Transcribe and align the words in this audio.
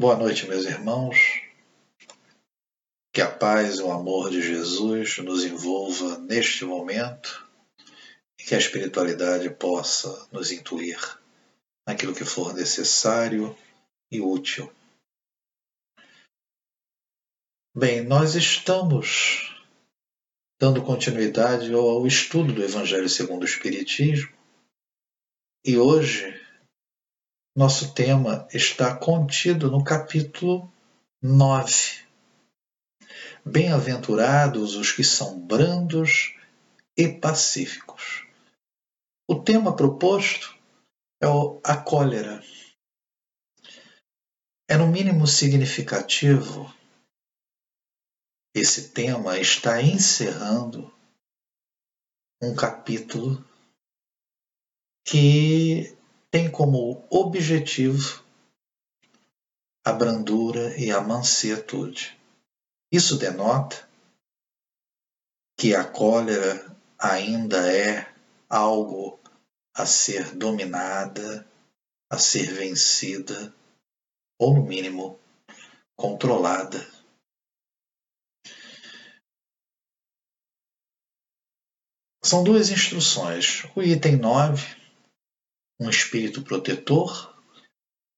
Boa 0.00 0.16
noite, 0.16 0.48
meus 0.48 0.64
irmãos. 0.64 1.42
Que 3.12 3.20
a 3.20 3.30
paz 3.30 3.76
e 3.76 3.82
o 3.82 3.92
amor 3.92 4.30
de 4.30 4.40
Jesus 4.40 5.18
nos 5.18 5.44
envolva 5.44 6.16
neste 6.16 6.64
momento 6.64 7.46
e 8.38 8.42
que 8.42 8.54
a 8.54 8.58
espiritualidade 8.58 9.50
possa 9.50 10.26
nos 10.32 10.50
intuir 10.50 10.98
naquilo 11.86 12.14
que 12.14 12.24
for 12.24 12.54
necessário 12.54 13.54
e 14.10 14.22
útil. 14.22 14.72
Bem, 17.76 18.00
nós 18.02 18.34
estamos 18.34 19.54
dando 20.58 20.82
continuidade 20.82 21.74
ao 21.74 22.06
estudo 22.06 22.54
do 22.54 22.64
Evangelho 22.64 23.06
segundo 23.06 23.42
o 23.42 23.44
Espiritismo 23.44 24.34
e 25.62 25.76
hoje 25.76 26.40
nosso 27.54 27.92
tema 27.94 28.46
está 28.52 28.96
contido 28.96 29.70
no 29.70 29.82
capítulo 29.82 30.72
9. 31.20 32.06
Bem-aventurados 33.44 34.76
os 34.76 34.92
que 34.92 35.02
são 35.02 35.40
brandos 35.40 36.36
e 36.96 37.08
pacíficos. 37.08 38.24
O 39.28 39.42
tema 39.42 39.74
proposto 39.74 40.56
é 41.20 41.26
a 41.64 41.76
cólera. 41.76 42.40
É 44.68 44.76
no 44.76 44.86
mínimo 44.86 45.26
significativo. 45.26 46.72
Esse 48.54 48.90
tema 48.90 49.38
está 49.38 49.82
encerrando 49.82 50.92
um 52.40 52.54
capítulo 52.54 53.44
que 55.04 55.99
tem 56.30 56.50
como 56.50 57.04
objetivo 57.10 58.24
a 59.84 59.92
brandura 59.92 60.76
e 60.78 60.90
a 60.92 61.00
mansietude. 61.00 62.16
Isso 62.92 63.18
denota 63.18 63.88
que 65.58 65.74
a 65.74 65.84
cólera 65.84 66.76
ainda 66.98 67.70
é 67.72 68.14
algo 68.48 69.18
a 69.74 69.84
ser 69.84 70.36
dominada, 70.36 71.46
a 72.10 72.18
ser 72.18 72.52
vencida, 72.52 73.54
ou 74.38 74.54
no 74.54 74.64
mínimo 74.64 75.18
controlada. 75.96 76.78
São 82.22 82.44
duas 82.44 82.70
instruções. 82.70 83.64
O 83.74 83.82
item 83.82 84.16
9 84.16 84.79
um 85.80 85.88
espírito 85.88 86.42
protetor, 86.42 87.34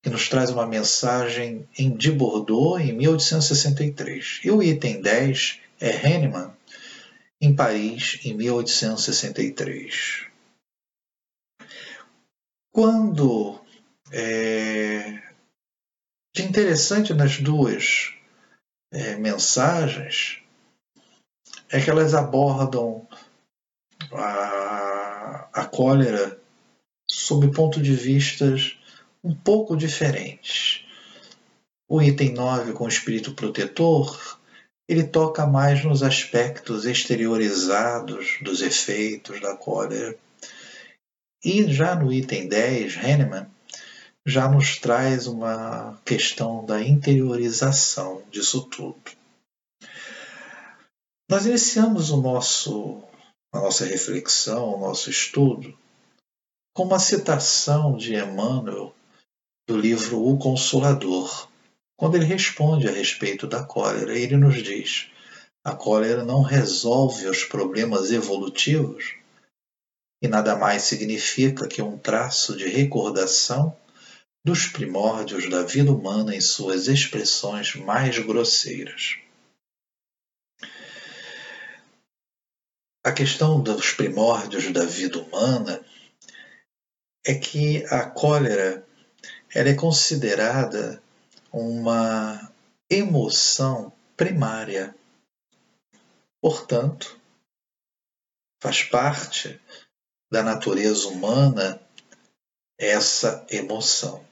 que 0.03 0.11
nos 0.11 0.29
traz 0.29 0.51
uma 0.51 0.67
mensagem 0.67 1.69
em 1.79 1.97
de 1.97 2.11
Bordeaux, 2.11 2.81
em 2.81 2.93
1863. 2.93 4.41
E 4.45 4.51
o 4.51 4.61
item 4.61 5.01
10 5.01 5.61
é 5.81 5.91
Henneman, 5.91 6.53
em 7.41 7.55
Paris, 7.55 8.19
em 8.25 8.35
1863. 8.35 10.27
Quando 12.75 13.61
é, 14.11 15.23
de 16.35 16.43
interessante 16.43 17.15
nas 17.15 17.39
duas 17.39 18.13
é, 18.91 19.17
mensagens 19.17 20.43
é 21.71 21.81
que 21.81 21.89
elas 21.89 22.13
abordam 22.13 23.07
a, 24.13 25.49
a 25.53 25.65
cólera 25.67 26.42
sob 27.23 27.48
ponto 27.53 27.81
de 27.81 27.95
vistas 27.95 28.77
um 29.23 29.33
pouco 29.33 29.77
diferentes. 29.77 30.84
O 31.89 32.03
item 32.03 32.33
9, 32.33 32.73
com 32.73 32.84
o 32.84 32.89
espírito 32.89 33.33
protetor, 33.33 34.41
ele 34.89 35.05
toca 35.05 35.47
mais 35.47 35.84
nos 35.84 36.03
aspectos 36.03 36.84
exteriorizados 36.84 38.39
dos 38.43 38.61
efeitos 38.61 39.41
da 39.41 39.56
cólera. 39.56 40.19
E 41.44 41.72
já 41.72 41.94
no 41.94 42.12
item 42.12 42.49
10, 42.49 42.97
Henneman 42.97 43.47
já 44.27 44.49
nos 44.49 44.78
traz 44.78 45.28
uma 45.28 46.00
questão 46.04 46.65
da 46.65 46.83
interiorização 46.83 48.22
disso 48.33 48.62
tudo. 48.62 49.12
Nós 51.31 51.47
iniciamos 51.47 52.10
o 52.10 52.21
nosso, 52.21 53.00
a 53.53 53.60
nossa 53.60 53.84
reflexão, 53.84 54.75
o 54.75 54.81
nosso 54.81 55.09
estudo, 55.09 55.77
com 56.75 56.84
uma 56.84 56.99
citação 56.99 57.97
de 57.97 58.15
Emmanuel 58.15 58.94
do 59.69 59.77
livro 59.77 60.27
O 60.27 60.38
Consolador, 60.38 61.49
quando 61.97 62.16
ele 62.16 62.25
responde 62.25 62.88
a 62.88 62.93
respeito 62.93 63.47
da 63.47 63.62
cólera. 63.62 64.19
Ele 64.19 64.37
nos 64.37 64.62
diz: 64.62 65.09
a 65.65 65.75
cólera 65.75 66.25
não 66.25 66.43
resolve 66.43 67.27
os 67.27 67.44
problemas 67.44 68.10
evolutivos 68.10 69.15
e 70.22 70.28
nada 70.28 70.56
mais 70.56 70.83
significa 70.83 71.66
que 71.66 71.83
um 71.83 71.99
traço 71.99 72.56
de 72.56 72.69
recordação 72.69 73.77
dos 74.44 74.66
primórdios 74.66 75.50
da 75.50 75.65
vida 75.65 75.93
humana 75.93 76.34
em 76.34 76.41
suas 76.41 76.87
expressões 76.87 77.75
mais 77.75 78.19
grosseiras. 78.21 79.19
A 83.04 83.10
questão 83.10 83.60
dos 83.60 83.91
primórdios 83.91 84.72
da 84.72 84.84
vida 84.84 85.21
humana 85.21 85.84
é 87.25 87.34
que 87.34 87.84
a 87.87 88.09
cólera 88.09 88.87
ela 89.55 89.69
é 89.69 89.75
considerada 89.75 91.03
uma 91.53 92.53
emoção 92.91 93.93
primária. 94.16 94.94
Portanto, 96.41 97.21
faz 98.62 98.83
parte 98.83 99.60
da 100.31 100.43
natureza 100.43 101.09
humana 101.09 101.81
essa 102.78 103.47
emoção. 103.50 104.25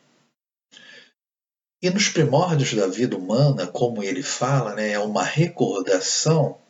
E 1.82 1.88
nos 1.88 2.08
primórdios 2.08 2.74
da 2.74 2.86
vida 2.86 3.16
humana, 3.16 3.66
como 3.66 4.02
ele 4.02 4.22
fala, 4.22 4.74
né, 4.74 4.90
é 4.92 4.98
uma 4.98 5.22
recordação, 5.22 6.60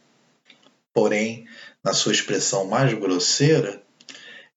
porém, 0.92 1.48
na 1.82 1.92
sua 1.92 2.12
expressão 2.12 2.66
mais 2.66 2.92
grosseira, 2.94 3.82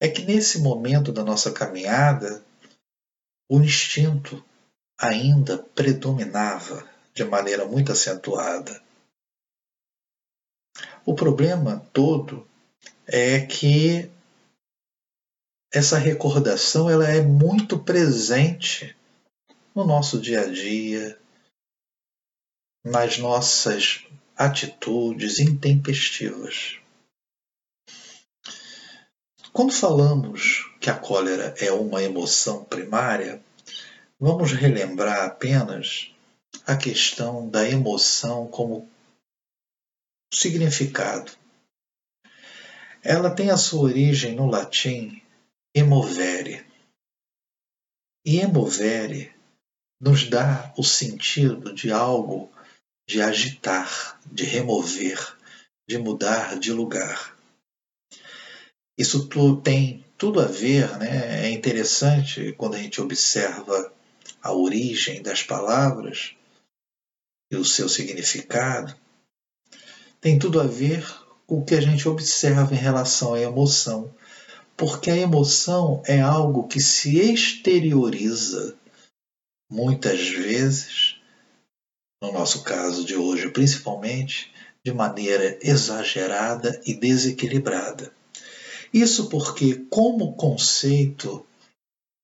é 0.03 0.09
que 0.09 0.21
nesse 0.21 0.59
momento 0.59 1.13
da 1.13 1.23
nossa 1.23 1.49
caminhada, 1.49 2.43
o 3.49 3.61
instinto 3.61 4.43
ainda 4.99 5.57
predominava 5.57 6.85
de 7.13 7.23
maneira 7.23 7.65
muito 7.65 7.89
acentuada. 7.93 8.83
O 11.05 11.15
problema 11.15 11.79
todo 11.93 12.45
é 13.07 13.45
que 13.45 14.11
essa 15.73 15.97
recordação 15.97 16.89
ela 16.89 17.07
é 17.07 17.21
muito 17.21 17.79
presente 17.79 18.93
no 19.73 19.85
nosso 19.85 20.19
dia 20.19 20.41
a 20.41 20.51
dia, 20.51 21.17
nas 22.83 23.17
nossas 23.17 24.05
atitudes 24.35 25.39
intempestivas. 25.39 26.82
Quando 29.53 29.71
falamos 29.71 30.67
que 30.81 30.89
a 30.89 30.97
cólera 30.97 31.53
é 31.59 31.71
uma 31.71 32.01
emoção 32.01 32.65
primária, 32.65 33.39
vamos 34.19 34.51
relembrar 34.51 35.25
apenas 35.25 36.11
a 36.65 36.75
questão 36.75 37.47
da 37.47 37.69
emoção 37.69 38.47
como 38.47 38.89
significado. 40.33 41.31
Ela 43.03 43.29
tem 43.29 43.51
a 43.51 43.57
sua 43.57 43.83
origem 43.83 44.33
no 44.35 44.47
latim 44.47 45.21
emovere. 45.75 46.65
E 48.25 48.39
emovere 48.39 49.31
nos 50.01 50.27
dá 50.27 50.73
o 50.75 50.83
sentido 50.83 51.71
de 51.75 51.91
algo 51.91 52.51
de 53.07 53.21
agitar, 53.21 54.19
de 54.25 54.45
remover, 54.45 55.37
de 55.87 55.99
mudar 55.99 56.57
de 56.57 56.73
lugar. 56.73 57.32
Isso 58.97 59.27
tudo 59.27 59.61
tem 59.61 60.05
tudo 60.17 60.39
a 60.39 60.45
ver, 60.45 60.97
né? 60.97 61.47
é 61.47 61.49
interessante 61.51 62.53
quando 62.53 62.75
a 62.75 62.77
gente 62.77 63.01
observa 63.01 63.91
a 64.41 64.53
origem 64.53 65.21
das 65.21 65.41
palavras 65.41 66.35
e 67.51 67.55
o 67.55 67.65
seu 67.65 67.89
significado, 67.89 68.95
tem 70.19 70.39
tudo 70.39 70.59
a 70.59 70.65
ver 70.65 71.05
com 71.45 71.59
o 71.59 71.65
que 71.65 71.75
a 71.75 71.81
gente 71.81 72.07
observa 72.07 72.73
em 72.73 72.77
relação 72.77 73.33
à 73.33 73.39
emoção, 73.39 74.13
porque 74.75 75.09
a 75.09 75.17
emoção 75.17 76.01
é 76.05 76.21
algo 76.21 76.67
que 76.67 76.79
se 76.79 77.19
exterioriza 77.19 78.75
muitas 79.69 80.29
vezes, 80.29 81.17
no 82.21 82.31
nosso 82.31 82.63
caso 82.63 83.03
de 83.05 83.15
hoje 83.15 83.49
principalmente, 83.49 84.51
de 84.85 84.93
maneira 84.93 85.57
exagerada 85.61 86.81
e 86.85 86.93
desequilibrada. 86.93 88.13
Isso 88.93 89.27
porque, 89.27 89.85
como 89.89 90.35
conceito, 90.35 91.45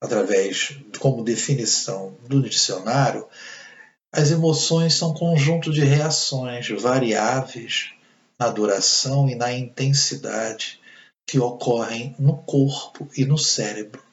através, 0.01 0.77
como 0.99 1.23
definição 1.23 2.15
do 2.27 2.41
dicionário, 2.41 3.27
As 4.11 4.31
emoções 4.31 4.95
são 4.95 5.13
conjunto 5.13 5.71
de 5.71 5.81
reações 5.81 6.67
variáveis 6.69 7.93
na 8.39 8.49
duração 8.49 9.29
e 9.29 9.35
na 9.35 9.53
intensidade 9.53 10.79
que 11.27 11.39
ocorrem 11.39 12.15
no 12.17 12.37
corpo 12.43 13.07
e 13.15 13.23
no 13.23 13.37
cérebro. 13.37 14.03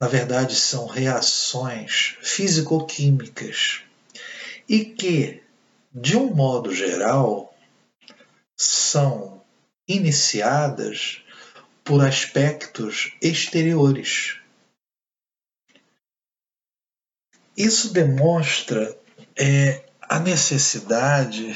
Na 0.00 0.08
verdade, 0.08 0.54
são 0.54 0.86
reações 0.86 2.16
físico-químicas 2.22 3.82
e 4.66 4.84
que, 4.84 5.42
de 5.92 6.16
um 6.16 6.34
modo 6.34 6.74
geral, 6.74 7.54
são 8.58 9.35
iniciadas 9.88 11.22
por 11.84 12.04
aspectos 12.04 13.16
exteriores. 13.22 14.40
Isso 17.56 17.92
demonstra 17.92 18.98
é, 19.36 19.88
a 20.02 20.18
necessidade, 20.18 21.54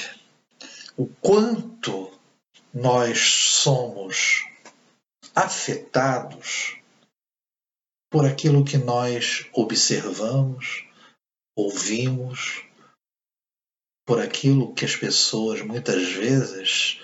o 0.96 1.06
quanto 1.06 2.18
nós 2.72 3.18
somos 3.18 4.46
afetados 5.34 6.76
por 8.10 8.26
aquilo 8.26 8.64
que 8.64 8.78
nós 8.78 9.46
observamos, 9.52 10.84
ouvimos, 11.56 12.64
por 14.06 14.20
aquilo 14.20 14.74
que 14.74 14.84
as 14.84 14.96
pessoas 14.96 15.60
muitas 15.62 16.12
vezes 16.12 17.00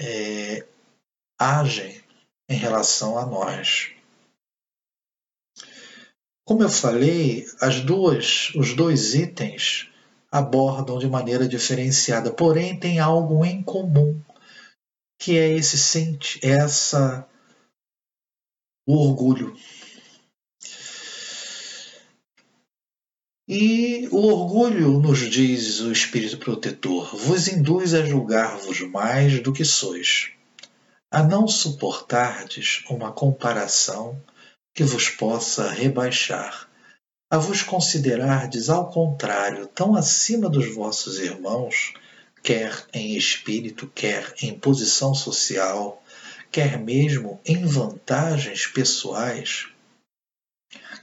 é, 0.00 0.66
agem 1.38 2.02
em 2.48 2.56
relação 2.56 3.18
a 3.18 3.26
nós. 3.26 3.92
Como 6.46 6.62
eu 6.62 6.68
falei, 6.70 7.46
as 7.60 7.80
duas, 7.80 8.50
os 8.54 8.74
dois 8.74 9.14
itens 9.14 9.90
abordam 10.30 10.98
de 10.98 11.06
maneira 11.06 11.46
diferenciada, 11.46 12.32
porém 12.32 12.78
tem 12.78 12.98
algo 12.98 13.44
em 13.44 13.62
comum, 13.62 14.20
que 15.18 15.36
é 15.36 15.48
esse 15.50 15.76
essa 16.42 17.28
o 18.86 18.94
orgulho. 18.94 19.54
E 23.50 24.06
o 24.12 24.26
orgulho, 24.26 25.00
nos 25.00 25.20
diz 25.20 25.80
o 25.80 25.90
Espírito 25.90 26.36
Protetor, 26.36 27.16
vos 27.16 27.48
induz 27.48 27.94
a 27.94 28.04
julgar-vos 28.04 28.82
mais 28.82 29.40
do 29.40 29.54
que 29.54 29.64
sois, 29.64 30.32
a 31.10 31.22
não 31.22 31.48
suportardes 31.48 32.84
uma 32.90 33.10
comparação 33.10 34.22
que 34.74 34.84
vos 34.84 35.08
possa 35.08 35.70
rebaixar, 35.70 36.68
a 37.30 37.38
vos 37.38 37.62
considerardes, 37.62 38.68
ao 38.68 38.90
contrário, 38.90 39.66
tão 39.66 39.96
acima 39.96 40.50
dos 40.50 40.74
vossos 40.74 41.18
irmãos, 41.18 41.94
quer 42.42 42.84
em 42.92 43.16
espírito, 43.16 43.90
quer 43.94 44.34
em 44.42 44.58
posição 44.58 45.14
social, 45.14 46.02
quer 46.52 46.78
mesmo 46.78 47.40
em 47.46 47.64
vantagens 47.64 48.66
pessoais, 48.66 49.68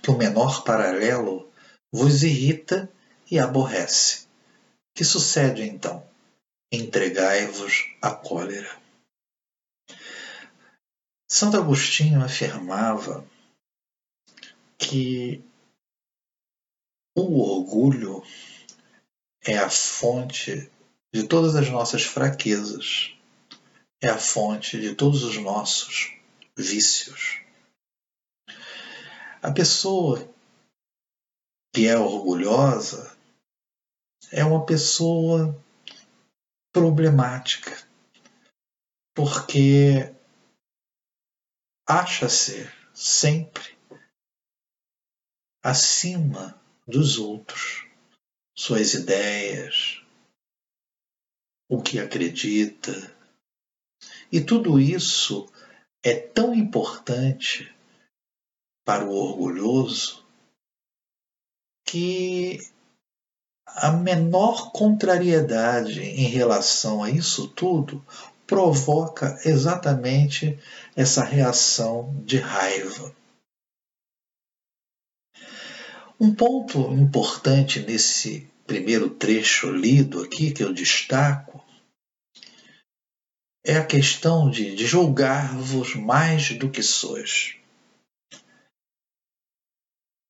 que 0.03 0.11
o 0.11 0.15
menor 0.15 0.63
paralelo 0.63 1.51
vos 1.95 2.23
irrita 2.23 2.91
e 3.31 3.39
aborrece. 3.39 4.27
Que 4.93 5.05
sucede 5.05 5.63
então? 5.63 6.05
Entregai-vos 6.71 7.95
à 8.01 8.11
cólera. 8.11 8.79
Santo 11.29 11.57
Agostinho 11.57 12.23
afirmava 12.23 13.25
que 14.77 15.43
o 17.15 17.41
orgulho 17.41 18.21
é 19.41 19.57
a 19.57 19.69
fonte 19.69 20.69
de 21.13 21.23
todas 21.27 21.55
as 21.55 21.69
nossas 21.69 22.03
fraquezas, 22.03 23.15
é 24.01 24.09
a 24.09 24.17
fonte 24.17 24.79
de 24.79 24.93
todos 24.95 25.23
os 25.23 25.37
nossos 25.37 26.13
vícios. 26.57 27.41
A 29.41 29.51
pessoa 29.51 30.34
que 31.75 31.89
é 31.89 31.97
orgulhosa 31.97 33.17
é 34.31 34.45
uma 34.45 34.65
pessoa 34.65 35.61
problemática, 36.73 37.85
porque 39.13 40.15
acha-se 41.85 42.71
sempre 42.93 43.77
acima 45.61 46.57
dos 46.87 47.17
outros, 47.17 47.85
suas 48.57 48.93
ideias, 48.93 50.01
o 51.69 51.83
que 51.83 51.99
acredita. 51.99 52.93
E 54.31 54.39
tudo 54.39 54.79
isso 54.79 55.51
é 56.01 56.15
tão 56.15 56.55
importante 56.55 57.69
para 58.85 59.03
o 59.03 59.13
orgulhoso 59.13 60.24
que 61.85 62.59
a 63.65 63.91
menor 63.91 64.71
contrariedade 64.71 66.01
em 66.01 66.27
relação 66.27 67.03
a 67.03 67.09
isso 67.09 67.47
tudo 67.47 68.05
provoca 68.47 69.39
exatamente 69.45 70.59
essa 70.95 71.23
reação 71.23 72.15
de 72.25 72.37
raiva. 72.37 73.15
Um 76.19 76.33
ponto 76.33 76.79
importante 76.93 77.79
nesse 77.79 78.49
primeiro 78.65 79.09
trecho 79.09 79.71
lido 79.71 80.23
aqui, 80.23 80.51
que 80.51 80.63
eu 80.63 80.73
destaco, 80.73 81.63
é 83.65 83.77
a 83.77 83.85
questão 83.85 84.49
de, 84.49 84.75
de 84.75 84.85
julgar-vos 84.85 85.95
mais 85.95 86.57
do 86.57 86.69
que 86.69 86.81
sois. 86.81 87.57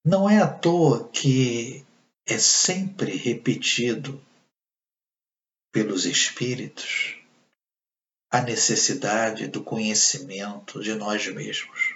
Não 0.08 0.30
é 0.30 0.40
à 0.40 0.48
toa 0.48 1.10
que 1.10 1.84
é 2.28 2.38
sempre 2.38 3.18
repetido 3.18 4.24
pelos 5.74 6.06
espíritos 6.06 7.20
a 8.32 8.40
necessidade 8.40 9.48
do 9.48 9.64
conhecimento 9.64 10.80
de 10.80 10.94
nós 10.94 11.26
mesmos, 11.34 11.96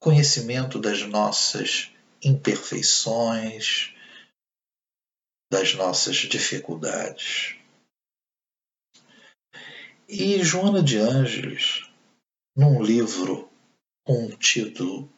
conhecimento 0.00 0.78
das 0.78 1.02
nossas 1.02 1.92
imperfeições, 2.24 3.94
das 5.52 5.74
nossas 5.74 6.16
dificuldades. 6.16 7.56
E 10.08 10.42
Joana 10.42 10.82
de 10.82 10.96
Ângeles, 10.96 11.86
num 12.56 12.82
livro 12.82 13.50
com 14.02 14.24
um 14.24 14.30
título 14.30 15.12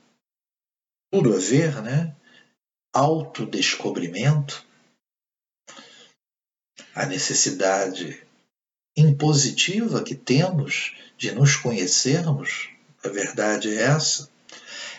tudo 1.13 1.35
a 1.35 1.39
ver, 1.39 1.83
né? 1.83 2.17
Autodescobrimento, 2.95 4.65
a 6.95 7.05
necessidade 7.05 8.27
impositiva 8.97 10.03
que 10.03 10.15
temos 10.15 10.97
de 11.19 11.31
nos 11.33 11.55
conhecermos, 11.55 12.71
a 13.05 13.09
verdade 13.09 13.69
é 13.69 13.83
essa. 13.83 14.31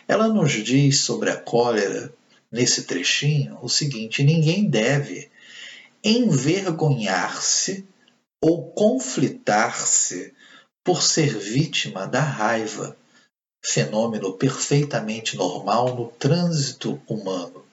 Ela 0.07 0.27
nos 0.27 0.51
diz 0.51 0.99
sobre 0.99 1.31
a 1.31 1.37
cólera, 1.37 2.13
nesse 2.51 2.83
trechinho, 2.83 3.57
o 3.59 3.67
seguinte: 3.67 4.23
ninguém 4.23 4.69
deve 4.69 5.31
envergonhar-se 6.03 7.87
ou 8.39 8.71
conflitar-se 8.71 10.31
por 10.83 11.01
ser 11.01 11.39
vítima 11.39 12.05
da 12.05 12.21
raiva 12.21 12.95
fenômeno 13.65 14.33
perfeitamente 14.33 15.35
normal 15.35 15.95
no 15.95 16.07
trânsito 16.09 17.01
humano. 17.07 17.63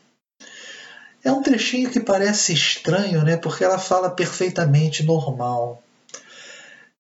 É 1.23 1.31
um 1.31 1.43
trechinho 1.43 1.91
que 1.91 2.01
parece 2.01 2.53
estranho, 2.53 3.23
né? 3.25 3.37
Porque 3.37 3.63
ela 3.63 3.79
fala 3.79 4.11
perfeitamente 4.11 5.03
normal. 5.03 5.83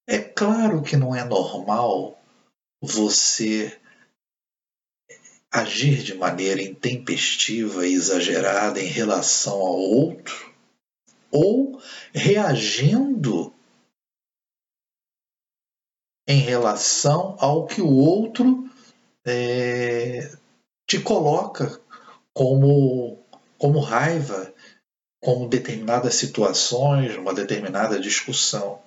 É 0.06 0.18
claro 0.18 0.82
que 0.82 0.97
não 0.97 1.14
é 1.14 1.25
normal 1.25 2.20
você 2.82 3.78
agir 5.52 6.02
de 6.02 6.14
maneira 6.14 6.62
intempestiva 6.62 7.87
e 7.87 7.94
exagerada 7.94 8.80
em 8.80 8.87
relação 8.87 9.54
ao 9.54 9.78
outro 9.78 10.50
ou 11.30 11.80
reagindo 12.12 13.52
em 16.26 16.38
relação 16.38 17.37
ao 17.40 17.66
que 17.66 17.80
o 17.80 17.90
outro 17.90 18.70
é, 19.27 20.31
te 20.87 21.00
coloca 21.00 21.81
como, 22.35 23.19
como 23.59 23.81
raiva, 23.81 24.53
como 25.23 25.49
determinadas 25.49 26.15
situações, 26.15 27.17
uma 27.17 27.35
determinada 27.35 27.99
discussão. 28.00 28.81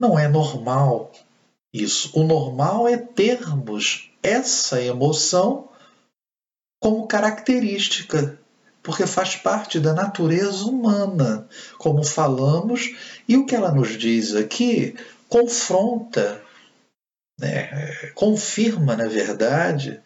Não 0.00 0.18
é 0.18 0.28
normal 0.28 1.12
isso. 1.72 2.18
O 2.18 2.24
normal 2.24 2.88
é 2.88 2.96
termos 2.96 4.10
essa 4.22 4.82
emoção 4.82 5.68
como 6.80 7.06
característica 7.06 8.38
porque 8.88 9.06
faz 9.06 9.36
parte 9.36 9.78
da 9.78 9.92
natureza 9.92 10.64
humana, 10.64 11.46
como 11.76 12.02
falamos, 12.02 12.96
e 13.28 13.36
o 13.36 13.44
que 13.44 13.54
ela 13.54 13.70
nos 13.70 13.98
diz 13.98 14.34
aqui 14.34 14.94
confronta, 15.28 16.42
né, 17.38 18.10
confirma, 18.14 18.96
na 18.96 19.06
verdade, 19.06 20.02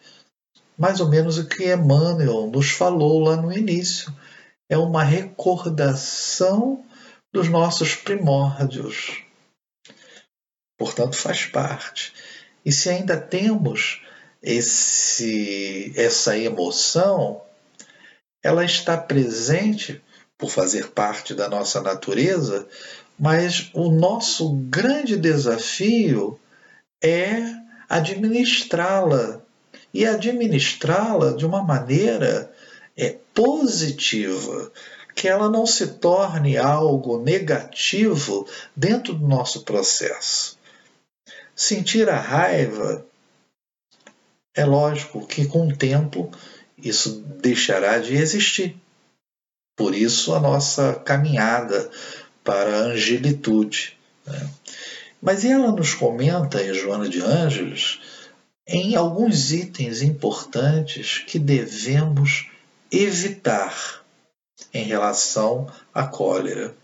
mais 0.77 0.99
ou 0.99 1.09
menos 1.09 1.37
o 1.37 1.47
que 1.47 1.71
Emmanuel 1.71 2.47
nos 2.47 2.69
falou 2.71 3.19
lá 3.19 3.35
no 3.35 3.51
início. 3.51 4.13
É 4.69 4.77
uma 4.77 5.03
recordação 5.03 6.85
dos 7.33 7.49
nossos 7.49 7.95
primórdios. 7.95 9.23
Portanto, 10.77 11.15
faz 11.15 11.45
parte. 11.45 12.13
E 12.65 12.71
se 12.71 12.89
ainda 12.89 13.19
temos 13.19 14.01
esse, 14.41 15.93
essa 15.95 16.37
emoção, 16.37 17.41
ela 18.43 18.65
está 18.65 18.97
presente 18.97 20.03
por 20.37 20.49
fazer 20.49 20.89
parte 20.89 21.33
da 21.33 21.47
nossa 21.47 21.81
natureza, 21.81 22.67
mas 23.17 23.69
o 23.73 23.89
nosso 23.89 24.53
grande 24.55 25.15
desafio 25.15 26.39
é 27.03 27.37
administrá-la 27.89 29.41
e 29.93 30.05
administrá-la 30.05 31.33
de 31.33 31.45
uma 31.45 31.61
maneira 31.61 32.51
é, 32.97 33.17
positiva, 33.33 34.71
que 35.13 35.27
ela 35.27 35.49
não 35.49 35.65
se 35.65 35.85
torne 35.95 36.57
algo 36.57 37.19
negativo 37.19 38.47
dentro 38.75 39.13
do 39.13 39.27
nosso 39.27 39.63
processo. 39.63 40.57
Sentir 41.55 42.09
a 42.09 42.19
raiva 42.19 43.05
é 44.55 44.65
lógico 44.65 45.25
que 45.25 45.45
com 45.45 45.67
o 45.67 45.75
tempo 45.75 46.31
isso 46.77 47.21
deixará 47.41 47.99
de 47.99 48.15
existir. 48.15 48.75
Por 49.75 49.93
isso 49.95 50.33
a 50.33 50.39
nossa 50.39 50.95
caminhada 50.95 51.89
para 52.43 52.75
a 52.75 52.81
angelitude. 52.85 53.97
Né? 54.25 54.49
Mas 55.23 55.45
ela 55.45 55.71
nos 55.71 55.93
comenta 55.93 56.73
Joana 56.73 57.07
de 57.07 57.21
Ângeles 57.21 58.01
em 58.67 58.93
alguns 58.97 59.53
itens 59.53 60.01
importantes 60.01 61.19
que 61.19 61.39
devemos 61.39 62.51
evitar 62.91 64.03
em 64.73 64.83
relação 64.83 65.71
à 65.93 66.05
cólera. 66.05 66.75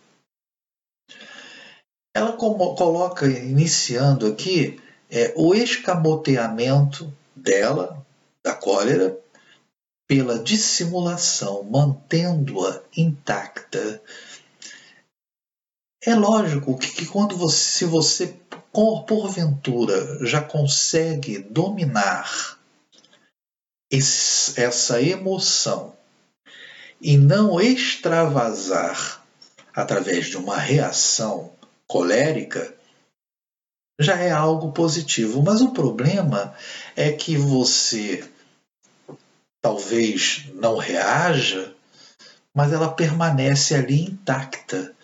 Ela 2.15 2.31
coloca, 2.31 3.27
iniciando 3.27 4.27
aqui, 4.27 4.79
é, 5.09 5.33
o 5.35 5.53
escamoteamento 5.53 7.13
dela, 7.35 8.05
da 8.41 8.55
cólera, 8.55 9.19
pela 10.07 10.39
dissimulação, 10.39 11.63
mantendo-a 11.63 12.81
intacta. 12.95 14.01
É 16.09 16.15
lógico 16.15 16.75
que, 16.75 16.87
que 16.87 17.05
quando 17.05 17.37
você, 17.37 17.55
se 17.55 17.85
você 17.85 18.35
porventura 19.05 20.25
já 20.25 20.41
consegue 20.41 21.37
dominar 21.37 22.57
esse, 23.91 24.59
essa 24.59 24.99
emoção 24.99 25.95
e 26.99 27.15
não 27.15 27.61
extravasar 27.61 29.23
através 29.71 30.25
de 30.25 30.37
uma 30.37 30.57
reação 30.57 31.53
colérica, 31.87 32.75
já 33.99 34.17
é 34.17 34.31
algo 34.31 34.71
positivo. 34.71 35.43
Mas 35.43 35.61
o 35.61 35.73
problema 35.73 36.55
é 36.95 37.11
que 37.11 37.37
você 37.37 38.27
talvez 39.61 40.45
não 40.55 40.75
reaja, 40.75 41.75
mas 42.51 42.73
ela 42.73 42.91
permanece 42.91 43.75
ali 43.75 44.05
intacta. 44.05 44.95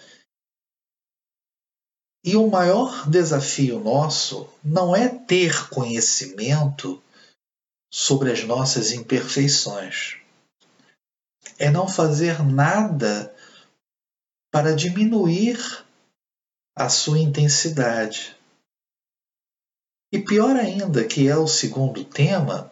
E 2.26 2.36
o 2.36 2.50
maior 2.50 3.08
desafio 3.08 3.80
nosso 3.80 4.50
não 4.64 4.96
é 4.96 5.08
ter 5.08 5.70
conhecimento 5.70 7.00
sobre 7.94 8.32
as 8.32 8.44
nossas 8.44 8.92
imperfeições. 8.92 10.18
É 11.60 11.70
não 11.70 11.88
fazer 11.88 12.44
nada 12.44 13.32
para 14.52 14.76
diminuir 14.76 15.86
a 16.76 16.90
sua 16.90 17.20
intensidade. 17.20 18.36
E 20.12 20.20
pior 20.20 20.56
ainda, 20.56 21.08
que 21.08 21.28
é 21.28 21.38
o 21.38 21.48
segundo 21.48 22.04
tema, 22.04 22.72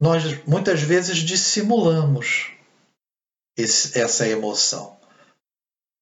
nós 0.00 0.46
muitas 0.46 0.80
vezes 0.80 1.18
dissimulamos 1.18 2.52
esse, 3.56 3.98
essa 3.98 4.28
emoção, 4.28 4.97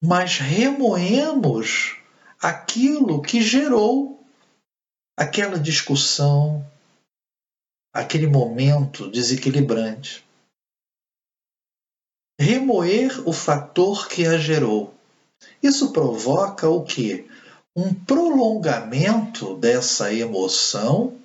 mas 0.03 0.39
remoemos 0.39 1.97
aquilo 2.41 3.23
que 3.23 3.41
gerou 3.41 4.25
aquela 5.17 5.59
discussão, 5.59 6.65
aquele 7.93 8.27
momento 8.27 9.11
desequilibrante. 9.11 10.25
Remoer 12.39 13.27
o 13.27 13.33
fator 13.33 14.09
que 14.09 14.27
a 14.27 14.37
gerou. 14.37 14.95
Isso 15.63 15.93
provoca 15.93 16.69
o 16.69 16.85
que? 16.85 17.27
Um 17.75 17.95
prolongamento 17.95 19.57
dessa 19.57 20.13
emoção 20.13 21.19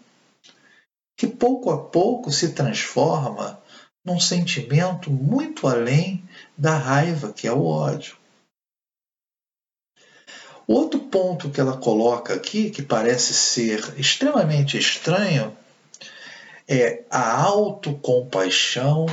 que 1.17 1.27
pouco 1.27 1.69
a 1.69 1.83
pouco 1.83 2.31
se 2.31 2.53
transforma 2.53 3.61
num 4.03 4.19
sentimento 4.19 5.11
muito 5.11 5.67
além 5.67 6.27
da 6.57 6.77
raiva, 6.77 7.31
que 7.31 7.47
é 7.47 7.53
o 7.53 7.65
ódio. 7.65 8.20
Outro 10.71 11.01
ponto 11.01 11.51
que 11.51 11.59
ela 11.59 11.77
coloca 11.77 12.33
aqui, 12.33 12.69
que 12.69 12.81
parece 12.81 13.33
ser 13.33 13.99
extremamente 13.99 14.77
estranho, 14.77 15.53
é 16.65 17.03
a 17.09 17.41
autocompaixão 17.43 19.05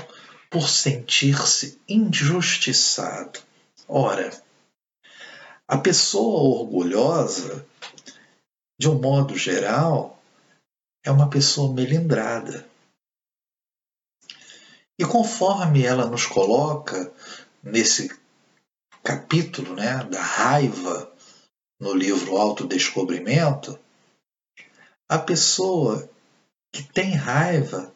por 0.49 0.69
sentir-se 0.69 1.81
injustiçado. 1.89 3.41
Ora, 3.89 4.31
a 5.67 5.77
pessoa 5.77 6.61
orgulhosa, 6.61 7.67
de 8.79 8.89
um 8.89 9.01
modo 9.01 9.37
geral, 9.37 10.23
é 11.05 11.11
uma 11.11 11.29
pessoa 11.29 11.75
melindrada. 11.75 12.65
E 14.97 15.05
conforme 15.05 15.83
ela 15.83 16.07
nos 16.07 16.25
coloca 16.25 17.13
nesse 17.65 18.17
capítulo 19.03 19.75
né, 19.75 20.05
da 20.05 20.23
raiva 20.23 21.18
no 21.81 21.95
livro 21.95 22.37
Autodescobrimento, 22.37 23.79
a 25.09 25.19
pessoa 25.19 26.09
que 26.73 26.83
tem 26.83 27.15
raiva 27.15 27.93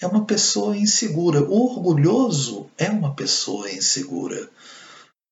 é 0.00 0.06
uma 0.06 0.24
pessoa 0.24 0.76
insegura. 0.76 1.42
O 1.42 1.64
orgulhoso 1.64 2.70
é 2.78 2.88
uma 2.90 3.14
pessoa 3.14 3.70
insegura, 3.70 4.48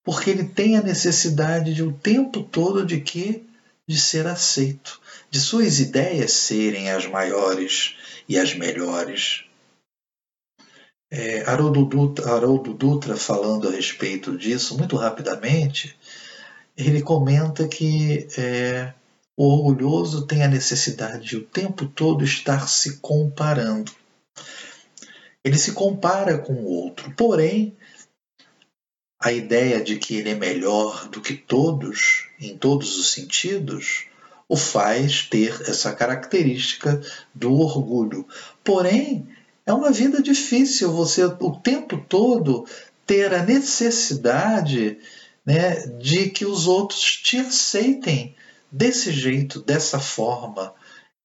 porque 0.05 0.31
ele 0.31 0.45
tem 0.45 0.77
a 0.77 0.83
necessidade 0.83 1.73
de 1.73 1.83
o 1.83 1.93
tempo 1.93 2.43
todo 2.43 2.85
de 2.85 3.01
que 3.01 3.47
de 3.89 3.99
ser 3.99 4.27
aceito 4.27 5.01
de 5.31 5.41
suas 5.41 5.81
ideias 5.81 6.33
serem 6.33 6.91
as 6.91 7.07
maiores 7.07 7.97
e 8.29 8.39
as 8.39 8.55
melhores. 8.55 9.45
É, 11.11 11.43
Haroldo, 11.43 11.85
Dutra, 11.85 12.33
Haroldo 12.33 12.75
Dutra, 12.75 13.17
falando 13.17 13.69
a 13.69 13.71
respeito 13.71 14.37
disso, 14.37 14.77
muito 14.77 14.97
rapidamente, 14.97 15.97
ele 16.77 17.01
comenta 17.03 17.67
que 17.67 18.29
é, 18.37 18.93
o 19.37 19.45
orgulhoso 19.45 20.27
tem 20.27 20.43
a 20.43 20.49
necessidade 20.49 21.27
de 21.27 21.37
o 21.37 21.45
tempo 21.45 21.87
todo 21.87 22.25
estar 22.25 22.69
se 22.69 22.99
comparando. 22.99 23.93
Ele 25.43 25.57
se 25.57 25.73
compara 25.73 26.39
com 26.39 26.55
o 26.55 26.67
outro, 26.67 27.13
porém, 27.17 27.77
a 29.19 29.33
ideia 29.33 29.83
de 29.83 29.97
que 29.97 30.17
ele 30.17 30.31
é 30.31 30.35
melhor 30.35 31.09
do 31.09 31.21
que 31.21 31.35
todos, 31.35 32.29
em 32.39 32.57
todos 32.57 32.99
os 32.99 33.13
sentidos, 33.13 34.07
o 34.49 34.57
faz 34.57 35.23
ter 35.23 35.61
essa 35.63 35.93
característica 35.93 37.01
do 37.35 37.53
orgulho. 37.55 38.27
Porém, 38.63 39.27
é 39.65 39.73
uma 39.73 39.91
vida 39.91 40.23
difícil 40.23 40.93
você 40.93 41.25
o 41.25 41.57
tempo 41.57 41.99
todo 42.09 42.67
ter 43.07 43.33
a 43.33 43.43
necessidade 43.43 44.99
né, 45.47 45.87
de 45.99 46.29
que 46.29 46.45
os 46.45 46.67
outros 46.67 47.01
te 47.01 47.39
aceitem 47.39 48.35
desse 48.71 49.13
jeito, 49.13 49.63
dessa 49.63 50.01
forma. 50.01 50.75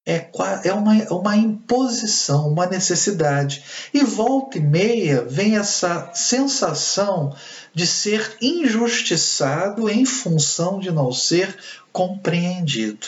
É, 0.06 0.30
é 0.64 0.74
uma, 0.74 0.94
uma 1.12 1.36
imposição, 1.36 2.48
uma 2.48 2.66
necessidade. 2.66 3.64
E 3.94 4.04
volta 4.04 4.58
e 4.58 4.62
meia 4.62 5.24
vem 5.24 5.58
essa 5.58 6.12
sensação 6.14 7.36
de 7.74 7.86
ser 7.86 8.38
injustiçado 8.42 9.90
em 9.90 10.06
função 10.06 10.80
de 10.80 10.92
não 10.92 11.12
ser 11.12 11.58
compreendido. 11.92 13.08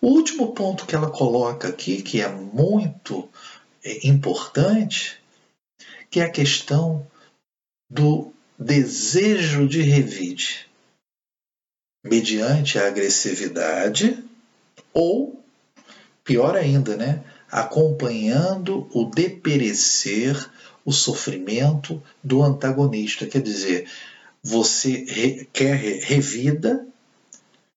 O 0.00 0.08
último 0.08 0.52
ponto 0.52 0.84
que 0.84 0.94
ela 0.94 1.10
coloca 1.10 1.68
aqui, 1.68 2.02
que 2.02 2.20
é 2.20 2.28
muito 2.28 3.26
é, 3.82 4.06
importante, 4.06 5.18
que 6.10 6.20
é 6.20 6.24
a 6.24 6.30
questão 6.30 7.06
do 7.90 8.34
desejo 8.58 9.68
de 9.68 9.82
revide, 9.82 10.68
mediante 12.04 12.78
a 12.78 12.86
agressividade 12.86 14.22
ou, 14.92 15.42
pior 16.22 16.56
ainda, 16.56 16.96
né, 16.96 17.24
acompanhando 17.50 18.88
o 18.92 19.04
deperecer, 19.04 20.50
o 20.84 20.92
sofrimento 20.92 22.02
do 22.22 22.42
antagonista. 22.42 23.26
Quer 23.26 23.42
dizer, 23.42 23.90
você 24.42 25.04
re, 25.04 25.48
quer 25.52 25.76
revida 25.76 26.86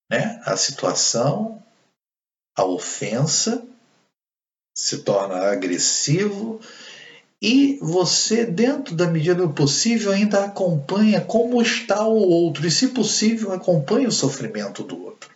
né, 0.09 0.41
a 0.45 0.57
situação, 0.57 1.63
a 2.55 2.65
ofensa, 2.65 3.65
se 4.75 4.99
torna 4.99 5.51
agressivo 5.51 6.59
e 7.41 7.77
você, 7.79 8.45
dentro 8.45 8.95
da 8.95 9.07
medida 9.07 9.35
do 9.35 9.53
possível, 9.53 10.11
ainda 10.11 10.45
acompanha 10.45 11.21
como 11.21 11.61
está 11.61 12.05
o 12.07 12.17
outro 12.17 12.65
e, 12.65 12.71
se 12.71 12.89
possível, 12.89 13.51
acompanha 13.53 14.07
o 14.07 14.11
sofrimento 14.11 14.83
do 14.83 15.03
outro. 15.03 15.35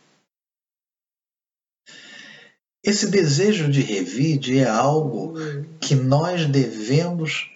Esse 2.84 3.12
desejo 3.12 3.70
de 3.70 3.82
revide 3.82 4.58
é 4.58 4.68
algo 4.68 5.36
que 5.80 5.94
nós 5.94 6.48
devemos 6.48 7.52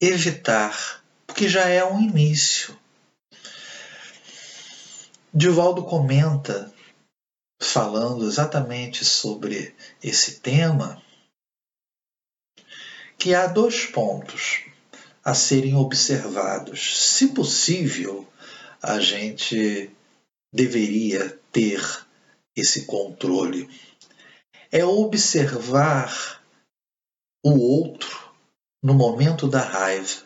evitar, 0.00 1.04
porque 1.26 1.46
já 1.46 1.68
é 1.68 1.84
um 1.84 2.00
início. 2.00 2.74
Divaldo 5.34 5.84
comenta, 5.84 6.72
falando 7.60 8.26
exatamente 8.26 9.04
sobre 9.04 9.74
esse 10.02 10.40
tema, 10.40 11.01
que 13.22 13.36
há 13.36 13.46
dois 13.46 13.86
pontos 13.86 14.64
a 15.24 15.32
serem 15.32 15.76
observados. 15.76 17.06
Se 17.06 17.28
possível, 17.28 18.26
a 18.82 18.98
gente 18.98 19.88
deveria 20.52 21.38
ter 21.52 21.80
esse 22.56 22.84
controle. 22.84 23.70
É 24.72 24.84
observar 24.84 26.42
o 27.44 27.56
outro 27.60 28.34
no 28.82 28.92
momento 28.92 29.46
da 29.46 29.60
raiva 29.60 30.24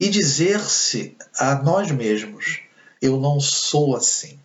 e 0.00 0.08
dizer-se 0.08 1.16
a 1.36 1.56
nós 1.56 1.90
mesmos: 1.90 2.60
eu 3.02 3.18
não 3.18 3.40
sou 3.40 3.96
assim, 3.96 4.38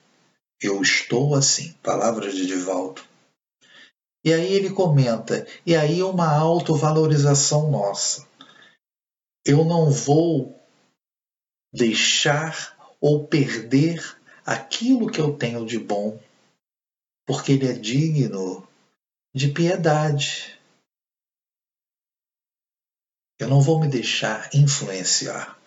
eu 0.60 0.82
estou 0.82 1.36
assim. 1.36 1.76
Palavras 1.84 2.34
de 2.34 2.48
Divaldo. 2.48 3.11
E 4.24 4.32
aí 4.32 4.54
ele 4.54 4.70
comenta, 4.70 5.48
e 5.66 5.76
aí 5.76 6.04
uma 6.04 6.32
autovalorização 6.32 7.72
nossa. 7.72 8.28
Eu 9.44 9.66
não 9.66 9.90
vou 9.90 10.62
deixar 11.74 12.78
ou 13.00 13.28
perder 13.28 14.00
aquilo 14.46 15.10
que 15.10 15.20
eu 15.20 15.36
tenho 15.36 15.66
de 15.66 15.80
bom, 15.80 16.20
porque 17.26 17.54
ele 17.54 17.68
é 17.68 17.74
digno 17.74 18.68
de 19.34 19.48
piedade. 19.48 20.60
Eu 23.40 23.48
não 23.48 23.60
vou 23.60 23.80
me 23.80 23.88
deixar 23.88 24.54
influenciar. 24.54 25.60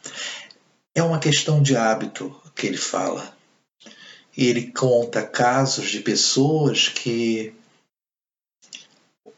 É 0.94 1.02
uma 1.02 1.18
questão 1.18 1.61
de 1.61 1.76
hábito 1.76 2.30
que 2.54 2.68
ele 2.68 2.76
fala. 2.76 3.37
E 4.37 4.46
ele 4.46 4.70
conta 4.70 5.26
casos 5.26 5.90
de 5.90 5.99
pessoas 6.00 6.88
que 6.88 7.52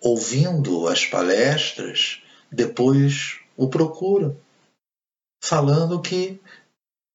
ouvindo 0.01 0.89
as 0.89 1.05
palestras, 1.07 2.23
depois 2.51 3.41
o 3.57 3.69
procuram, 3.69 4.39
falando 5.43 6.01
que 6.01 6.41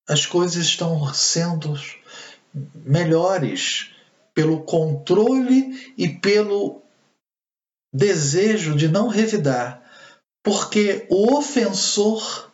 as 0.07 0.25
coisas 0.25 0.65
estão 0.65 1.13
sendo 1.13 1.73
melhores 2.73 3.91
pelo 4.33 4.63
controle 4.63 5.93
e 5.97 6.07
pelo 6.07 6.81
desejo 7.93 8.75
de 8.75 8.87
não 8.87 9.07
revidar. 9.07 9.81
Porque 10.43 11.05
o 11.09 11.37
ofensor, 11.37 12.51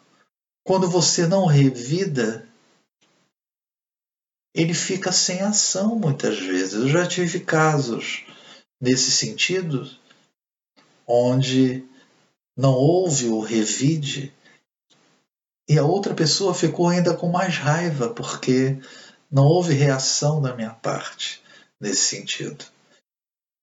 quando 0.65 0.89
você 0.89 1.25
não 1.25 1.45
revida, 1.45 2.47
ele 4.53 4.73
fica 4.73 5.11
sem 5.11 5.41
ação 5.41 5.95
muitas 5.95 6.37
vezes. 6.39 6.73
Eu 6.73 6.89
já 6.89 7.07
tive 7.07 7.39
casos 7.39 8.25
nesse 8.81 9.11
sentido 9.11 9.87
onde 11.07 11.87
não 12.55 12.73
houve 12.73 13.27
o 13.27 13.39
revide 13.39 14.33
e 15.69 15.77
a 15.77 15.83
outra 15.83 16.13
pessoa 16.13 16.53
ficou 16.53 16.87
ainda 16.87 17.15
com 17.15 17.29
mais 17.29 17.57
raiva 17.57 18.09
porque 18.09 18.77
não 19.29 19.43
houve 19.43 19.73
reação 19.73 20.41
da 20.41 20.55
minha 20.55 20.71
parte 20.71 21.41
nesse 21.79 22.03
sentido. 22.03 22.65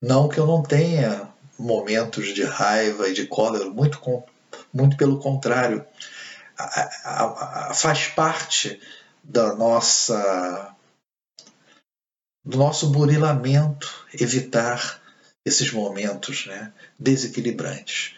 Não 0.02 0.28
que 0.28 0.38
eu 0.38 0.46
não 0.46 0.62
tenha 0.62 1.32
momentos 1.58 2.34
de 2.34 2.44
raiva 2.44 3.08
e 3.08 3.14
de 3.14 3.26
cólera, 3.26 3.70
muito, 3.70 4.00
muito 4.72 4.96
pelo 4.96 5.18
contrário. 5.18 5.84
A, 6.58 6.80
a, 7.04 7.70
a, 7.70 7.74
faz 7.74 8.08
parte 8.08 8.80
da 9.22 9.54
nossa 9.54 10.74
do 12.44 12.58
nosso 12.58 12.90
burilamento 12.90 14.06
evitar 14.12 15.00
esses 15.44 15.70
momentos 15.72 16.46
né, 16.46 16.72
desequilibrantes. 16.98 18.14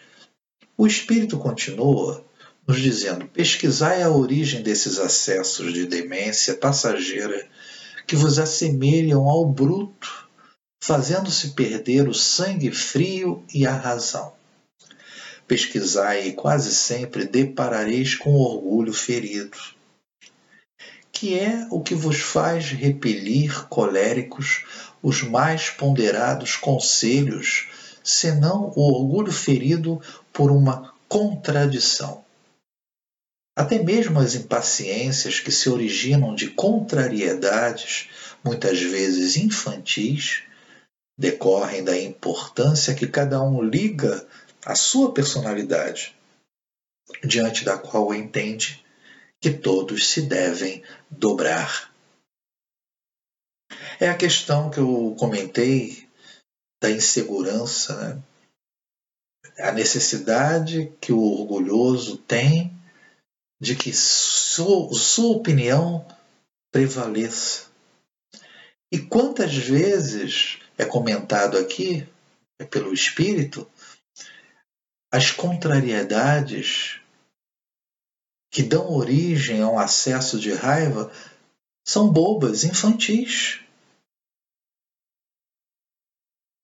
O 0.77 0.87
Espírito 0.87 1.37
continua 1.37 2.25
nos 2.67 2.79
dizendo: 2.79 3.27
pesquisai 3.27 4.03
a 4.03 4.09
origem 4.09 4.61
desses 4.61 4.99
acessos 4.99 5.73
de 5.73 5.85
demência 5.85 6.55
passageira 6.55 7.47
que 8.05 8.15
vos 8.15 8.39
assemelham 8.39 9.27
ao 9.27 9.45
bruto, 9.45 10.29
fazendo-se 10.81 11.49
perder 11.49 12.07
o 12.07 12.13
sangue 12.13 12.71
frio 12.71 13.43
e 13.53 13.65
a 13.65 13.75
razão. 13.75 14.33
Pesquisai 15.45 16.27
e 16.27 16.33
quase 16.33 16.73
sempre 16.73 17.25
deparareis 17.25 18.15
com 18.15 18.33
orgulho 18.35 18.93
ferido, 18.93 19.57
que 21.11 21.39
é 21.39 21.67
o 21.71 21.81
que 21.81 21.95
vos 21.95 22.19
faz 22.19 22.69
repelir 22.71 23.67
coléricos 23.67 24.65
os 25.01 25.21
mais 25.23 25.69
ponderados 25.69 26.55
conselhos, 26.55 27.69
senão 28.03 28.71
o 28.75 28.93
orgulho 28.93 29.31
ferido 29.31 30.01
por 30.31 30.51
uma 30.51 30.93
contradição. 31.07 32.23
Até 33.55 33.81
mesmo 33.81 34.19
as 34.19 34.35
impaciências 34.35 35.39
que 35.39 35.51
se 35.51 35.67
originam 35.69 36.35
de 36.35 36.49
contrariedades, 36.49 38.07
muitas 38.43 38.79
vezes 38.79 39.35
infantis, 39.35 40.43
decorrem 41.17 41.83
da 41.83 41.99
importância 41.99 42.93
que 42.93 43.07
cada 43.07 43.41
um 43.41 43.63
liga 43.63 44.25
à 44.63 44.75
sua 44.75 45.11
personalidade, 45.11 46.15
diante 47.23 47.65
da 47.65 47.77
qual 47.77 48.13
entende 48.13 48.85
que 49.41 49.49
todos 49.49 50.07
se 50.09 50.21
devem 50.21 50.83
dobrar. 51.09 51.86
É 53.99 54.09
a 54.09 54.17
questão 54.17 54.69
que 54.69 54.79
eu 54.79 55.15
comentei 55.19 56.07
da 56.81 56.89
insegurança, 56.89 58.15
né? 58.15 58.23
a 59.59 59.71
necessidade 59.71 60.91
que 61.01 61.11
o 61.11 61.19
orgulhoso 61.19 62.17
tem 62.17 62.71
de 63.59 63.75
que 63.75 63.91
sua, 63.91 64.93
sua 64.93 65.35
opinião 65.35 66.05
prevaleça. 66.71 67.67
E 68.91 68.99
quantas 68.99 69.55
vezes 69.55 70.59
é 70.77 70.85
comentado 70.85 71.57
aqui, 71.57 72.07
é 72.59 72.65
pelo 72.65 72.93
Espírito, 72.93 73.67
as 75.11 75.31
contrariedades 75.31 76.99
que 78.51 78.61
dão 78.63 78.91
origem 78.91 79.61
a 79.61 79.67
um 79.67 79.79
acesso 79.79 80.39
de 80.39 80.53
raiva 80.53 81.11
são 81.87 82.11
bobas, 82.11 82.65
infantis. 82.65 83.61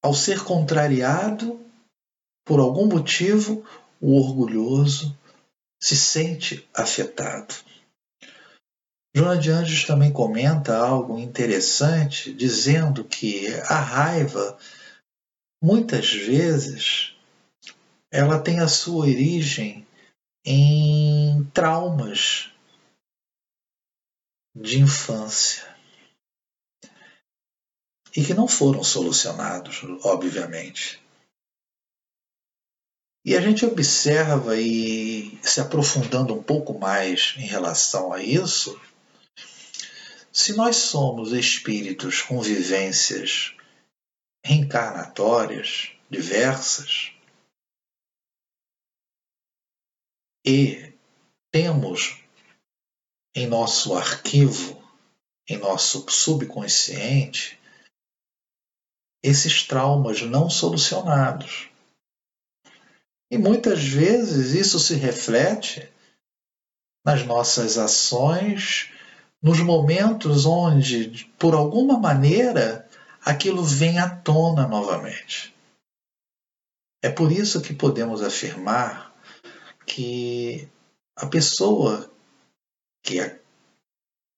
Ao 0.04 0.14
ser 0.14 0.44
contrariado, 0.44 1.66
por 2.46 2.60
algum 2.60 2.86
motivo, 2.86 3.66
o 4.02 4.20
orgulhoso 4.20 5.18
se 5.82 5.96
sente 5.96 6.68
afetado. 6.76 7.56
Joana 9.16 9.40
de 9.40 9.50
Anjos 9.50 9.86
também 9.86 10.12
comenta 10.12 10.76
algo 10.78 11.18
interessante, 11.18 12.34
dizendo 12.34 13.06
que 13.06 13.48
a 13.70 13.80
raiva, 13.80 14.58
muitas 15.64 16.12
vezes, 16.12 17.16
ela 18.12 18.42
tem 18.42 18.60
a 18.60 18.68
sua 18.68 19.06
origem 19.06 19.88
em 20.44 21.46
traumas 21.54 22.53
de 24.56 24.80
infância 24.80 25.74
e 28.16 28.24
que 28.24 28.34
não 28.34 28.48
foram 28.48 28.84
solucionados, 28.84 29.82
obviamente. 30.04 31.02
E 33.26 33.36
a 33.36 33.42
gente 33.42 33.66
observa 33.66 34.60
e 34.60 35.40
se 35.42 35.60
aprofundando 35.62 36.34
um 36.34 36.44
pouco 36.44 36.78
mais 36.78 37.34
em 37.38 37.46
relação 37.46 38.14
a 38.14 38.22
isso, 38.22 38.80
se 40.32 40.54
nós 40.54 40.76
somos 40.76 41.32
espíritos 41.32 42.22
com 42.22 42.42
vivências 42.42 43.56
reencarnatórias 44.46 45.92
diversas 46.10 47.14
e 50.46 50.94
temos 51.50 52.23
em 53.36 53.48
nosso 53.48 53.96
arquivo, 53.96 54.82
em 55.48 55.58
nosso 55.58 56.06
subconsciente, 56.10 57.60
esses 59.24 59.64
traumas 59.64 60.22
não 60.22 60.50
solucionados. 60.50 61.70
E 63.32 63.38
muitas 63.38 63.84
vezes 63.84 64.54
isso 64.54 64.80
se 64.80 64.96
reflete 64.96 65.90
nas 67.06 67.26
nossas 67.26 67.78
ações, 67.78 68.92
nos 69.42 69.60
momentos 69.60 70.46
onde, 70.46 71.26
por 71.40 71.54
alguma 71.54 71.98
maneira, 71.98 72.88
aquilo 73.26 73.64
vem 73.64 73.98
à 73.98 74.10
tona 74.10 74.68
novamente. 74.68 75.54
É 77.02 77.10
por 77.10 77.32
isso 77.32 77.62
que 77.62 77.74
podemos 77.74 78.22
afirmar 78.22 79.14
que 79.86 80.70
a 81.16 81.26
pessoa 81.26 82.13
que 83.04 83.20
é 83.20 83.40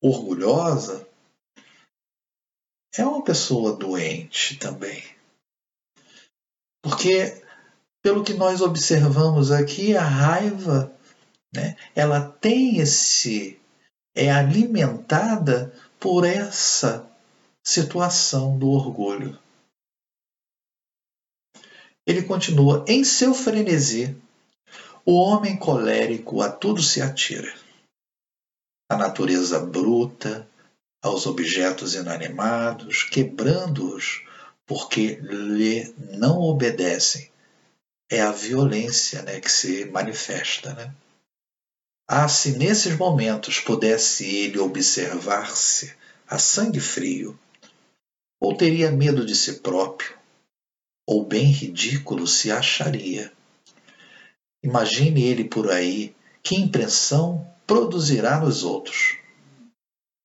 orgulhosa 0.01 1.08
é 2.97 3.06
uma 3.06 3.23
pessoa 3.23 3.75
doente 3.75 4.58
também. 4.58 5.04
Porque, 6.82 7.41
pelo 8.01 8.23
que 8.23 8.34
nós 8.34 8.62
observamos 8.62 9.51
aqui, 9.51 9.95
a 9.95 10.04
raiva, 10.04 10.93
né, 11.54 11.75
ela 11.95 12.21
tem 12.21 12.78
esse. 12.78 13.60
é 14.15 14.32
alimentada 14.32 15.73
por 15.99 16.25
essa 16.25 17.10
situação 17.63 18.58
do 18.58 18.69
orgulho. 18.69 19.38
Ele 22.08 22.21
continua: 22.23 22.86
em 22.88 23.04
seu 23.04 23.34
frenesi, 23.34 24.15
o 25.06 25.13
homem 25.15 25.58
colérico 25.58 26.41
a 26.41 26.51
tudo 26.51 26.82
se 26.82 27.01
atira. 27.01 27.64
A 28.95 28.97
natureza 28.97 29.60
bruta, 29.60 30.47
aos 31.03 31.25
objetos 31.25 31.95
inanimados, 31.95 33.03
quebrando-os 33.03 34.23
porque 34.65 35.15
lhe 35.15 35.93
não 35.97 36.39
obedecem. 36.39 37.29
É 38.10 38.21
a 38.21 38.31
violência 38.31 39.21
né, 39.23 39.41
que 39.41 39.51
se 39.51 39.84
manifesta. 39.84 40.73
Né? 40.75 40.95
Ah, 42.08 42.29
se 42.29 42.58
nesses 42.58 42.95
momentos 42.95 43.60
pudesse 43.60 44.23
ele 44.23 44.60
observar-se 44.60 45.93
a 46.25 46.39
sangue 46.39 46.79
frio, 46.79 47.38
ou 48.39 48.55
teria 48.55 48.91
medo 48.91 49.25
de 49.25 49.36
si 49.36 49.55
próprio, 49.60 50.17
ou 51.05 51.25
bem 51.25 51.51
ridículo 51.51 52.25
se 52.25 52.49
acharia. 52.49 53.29
Imagine 54.63 55.21
ele 55.21 55.43
por 55.43 55.69
aí, 55.69 56.15
que 56.41 56.55
impressão 56.55 57.53
produzirá 57.65 58.39
nos 58.39 58.63
outros? 58.63 59.17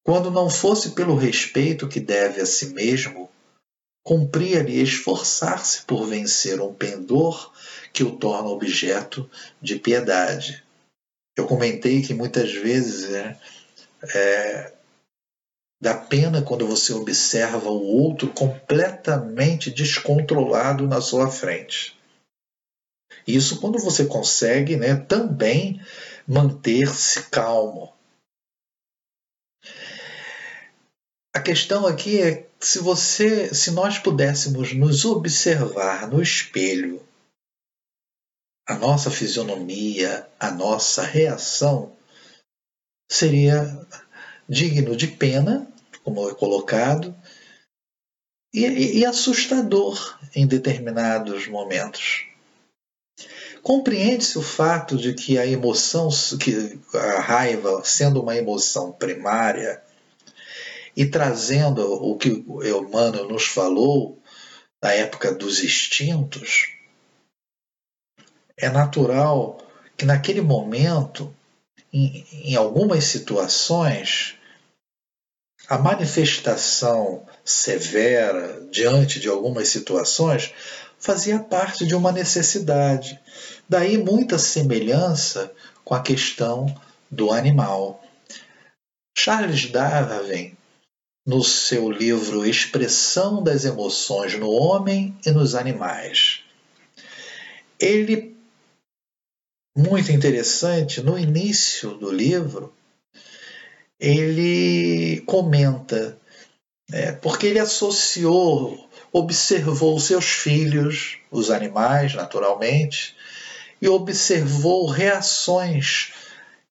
Quando 0.05 0.31
não 0.31 0.49
fosse 0.49 0.91
pelo 0.91 1.15
respeito 1.15 1.89
que 1.89 2.01
deve 2.01 2.41
a 2.41 2.47
si 2.47 2.75
mesmo, 2.75 3.31
cumpria-lhe 4.05 4.81
esforçar-se 4.81 5.83
por 5.83 6.07
vencer 6.07 6.61
um 6.61 6.73
pendor 6.73 7.53
que 7.93 8.03
o 8.03 8.17
torna 8.17 8.49
objeto 8.49 9.29
de 9.61 9.77
piedade. 9.77 10.65
Eu 11.37 11.47
comentei 11.47 12.03
que 12.03 12.15
muitas 12.15 12.53
vezes 12.53 13.11
é, 13.11 13.39
é, 14.15 14.73
dá 15.81 15.95
pena 15.95 16.43
quando 16.43 16.67
você 16.67 16.93
observa 16.93 17.71
o 17.71 17.83
outro 17.83 18.29
completamente 18.29 19.71
descontrolado 19.71 20.87
na 20.87 21.01
sua 21.01 21.31
frente. 21.31 21.99
Isso 23.27 23.61
quando 23.61 23.79
você 23.79 24.07
consegue 24.07 24.77
né, 24.77 24.97
também 24.97 25.81
manter-se 26.27 27.29
calmo. 27.31 27.95
A 31.35 31.41
questão 31.41 31.87
aqui 31.87 32.21
é 32.21 32.51
se 32.61 32.79
você, 32.79 33.55
se 33.55 33.71
nós 33.71 33.99
pudéssemos 33.99 34.73
nos 34.75 35.05
observar 35.05 36.09
no 36.09 36.21
espelho, 36.21 37.07
a 38.67 38.75
nossa 38.75 39.11
fisionomia, 39.11 40.29
a 40.39 40.51
nossa 40.51 41.03
reação 41.03 41.97
seria 43.11 43.65
digno 44.49 44.97
de 44.97 45.09
pena, 45.09 45.71
como 46.05 46.29
é 46.29 46.35
colocado, 46.35 47.15
e, 48.53 48.67
e, 48.67 48.99
e 48.99 49.07
assustador 49.07 50.19
em 50.35 50.47
determinados 50.47 51.47
momentos. 51.49 52.30
Compreende-se 53.63 54.39
o 54.39 54.43
fato 54.43 54.97
de 54.97 55.13
que 55.13 55.39
a 55.39 55.47
emoção, 55.47 56.09
que 56.39 56.79
a 56.95 57.21
raiva, 57.21 57.83
sendo 57.85 58.23
uma 58.23 58.37
emoção 58.37 58.93
primária, 58.93 59.83
e 60.97 61.07
trazendo 61.07 61.83
o 61.83 62.17
que 62.17 62.45
o 62.47 62.63
Emmanuel 62.65 63.29
nos 63.29 63.47
falou 63.47 64.19
da 64.83 64.93
época 64.93 65.33
dos 65.33 65.63
extintos, 65.63 66.75
é 68.57 68.69
natural 68.69 69.59
que 69.97 70.05
naquele 70.05 70.41
momento, 70.41 71.35
em, 71.93 72.27
em 72.33 72.57
algumas 72.57 73.05
situações, 73.05 74.37
a 75.69 75.79
manifestação 75.79 77.27
severa 77.45 78.67
diante 78.71 79.21
de 79.21 79.29
algumas 79.29 79.69
situações 79.69 80.53
fazia 81.01 81.39
parte 81.39 81.87
de 81.87 81.95
uma 81.95 82.13
necessidade. 82.13 83.19
Daí 83.69 83.97
muita 83.97 84.39
semelhança 84.39 85.51
com 85.83 85.95
a 85.95 86.03
questão 86.03 86.67
do 87.11 87.33
animal. 87.33 88.05
Charles 89.17 89.71
Darwin, 89.71 90.57
no 91.27 91.43
seu 91.43 91.91
livro 91.91 92.47
Expressão 92.47 93.43
das 93.43 93.65
Emoções 93.65 94.35
no 94.39 94.51
Homem 94.51 95.17
e 95.25 95.31
nos 95.31 95.55
Animais, 95.55 96.43
ele, 97.79 98.37
muito 99.77 100.13
interessante, 100.13 101.01
no 101.01 101.19
início 101.19 101.95
do 101.95 102.11
livro, 102.11 102.75
ele 103.99 105.21
comenta, 105.27 106.19
é, 106.91 107.13
porque 107.13 107.47
ele 107.47 107.59
associou 107.59 108.90
observou 109.13 109.99
seus 109.99 110.27
filhos, 110.27 111.19
os 111.31 111.51
animais, 111.51 112.15
naturalmente, 112.15 113.17
e 113.81 113.89
observou 113.89 114.87
reações, 114.87 116.13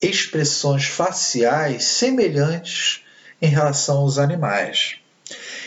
expressões 0.01 0.85
faciais 0.85 1.83
semelhantes 1.83 3.03
em 3.41 3.47
relação 3.47 3.99
aos 3.99 4.17
animais. 4.17 4.97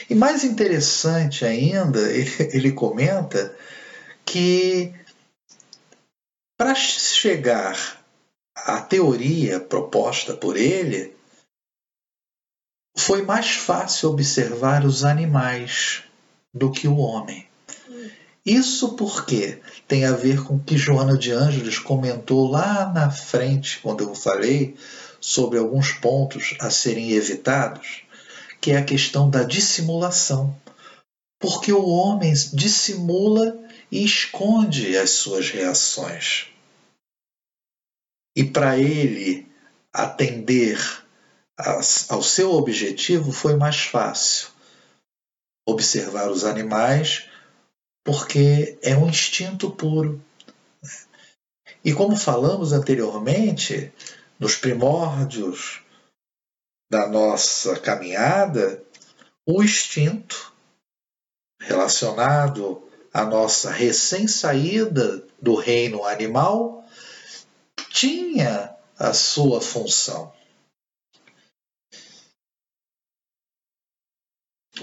E 0.09 0.15
mais 0.15 0.45
interessante 0.45 1.45
ainda, 1.45 2.01
ele, 2.11 2.73
comenta 2.73 3.55
que 4.25 4.95
para 6.57 6.75
chegar 6.75 8.03
à 8.55 8.81
teoria 8.81 9.59
proposta 9.59 10.35
por 10.35 10.57
ele, 10.57 11.17
foi 12.97 13.23
mais 13.23 13.51
fácil 13.51 14.11
observar 14.11 14.85
os 14.85 15.03
animais 15.03 16.05
do 16.53 16.71
que 16.71 16.87
o 16.87 16.97
homem. 16.97 17.47
Isso 18.45 18.95
porque 18.95 19.61
tem 19.87 20.05
a 20.05 20.13
ver 20.13 20.43
com 20.43 20.57
o 20.57 20.63
que 20.63 20.77
Joana 20.77 21.17
de 21.17 21.31
Ângeles 21.31 21.79
comentou 21.79 22.51
lá 22.51 22.93
na 22.93 23.11
frente, 23.11 23.79
quando 23.81 24.03
eu 24.03 24.15
falei 24.15 24.77
sobre 25.21 25.59
alguns 25.59 25.93
pontos 25.93 26.57
a 26.61 26.69
serem 26.69 27.13
evitados, 27.13 28.03
que 28.61 28.73
é 28.73 28.77
a 28.77 28.85
questão 28.85 29.31
da 29.31 29.45
dissimulação. 29.45 30.57
Porque 31.39 31.73
o 31.73 31.87
homem 31.87 32.33
dissimula 32.53 33.57
e 33.91 34.05
esconde 34.05 34.97
as 34.97 35.11
suas 35.11 35.51
reações. 35.51 36.49
E 38.37 38.43
para 38.43 38.77
ele 38.77 39.47
atender 39.93 40.81
ao 42.09 42.23
seu 42.23 42.53
objetivo 42.53 43.31
foi 43.31 43.57
mais 43.57 43.83
fácil 43.83 44.52
observar 45.67 46.31
os 46.31 46.45
animais, 46.45 47.29
porque 48.05 48.79
é 48.83 48.97
um 48.97 49.09
instinto 49.09 49.71
puro. 49.71 50.23
E 51.85 51.93
como 51.93 52.17
falamos 52.17 52.73
anteriormente, 52.73 53.93
nos 54.39 54.57
primórdios 54.57 55.81
da 56.91 57.09
nossa 57.09 57.79
caminhada, 57.79 58.83
o 59.47 59.63
instinto 59.63 60.53
relacionado 61.61 62.83
a 63.13 63.25
nossa 63.25 63.71
recém-saída 63.71 65.23
do 65.41 65.55
reino 65.55 66.05
animal, 66.05 66.85
tinha 67.91 68.75
a 68.99 69.13
sua 69.13 69.61
função. 69.61 70.33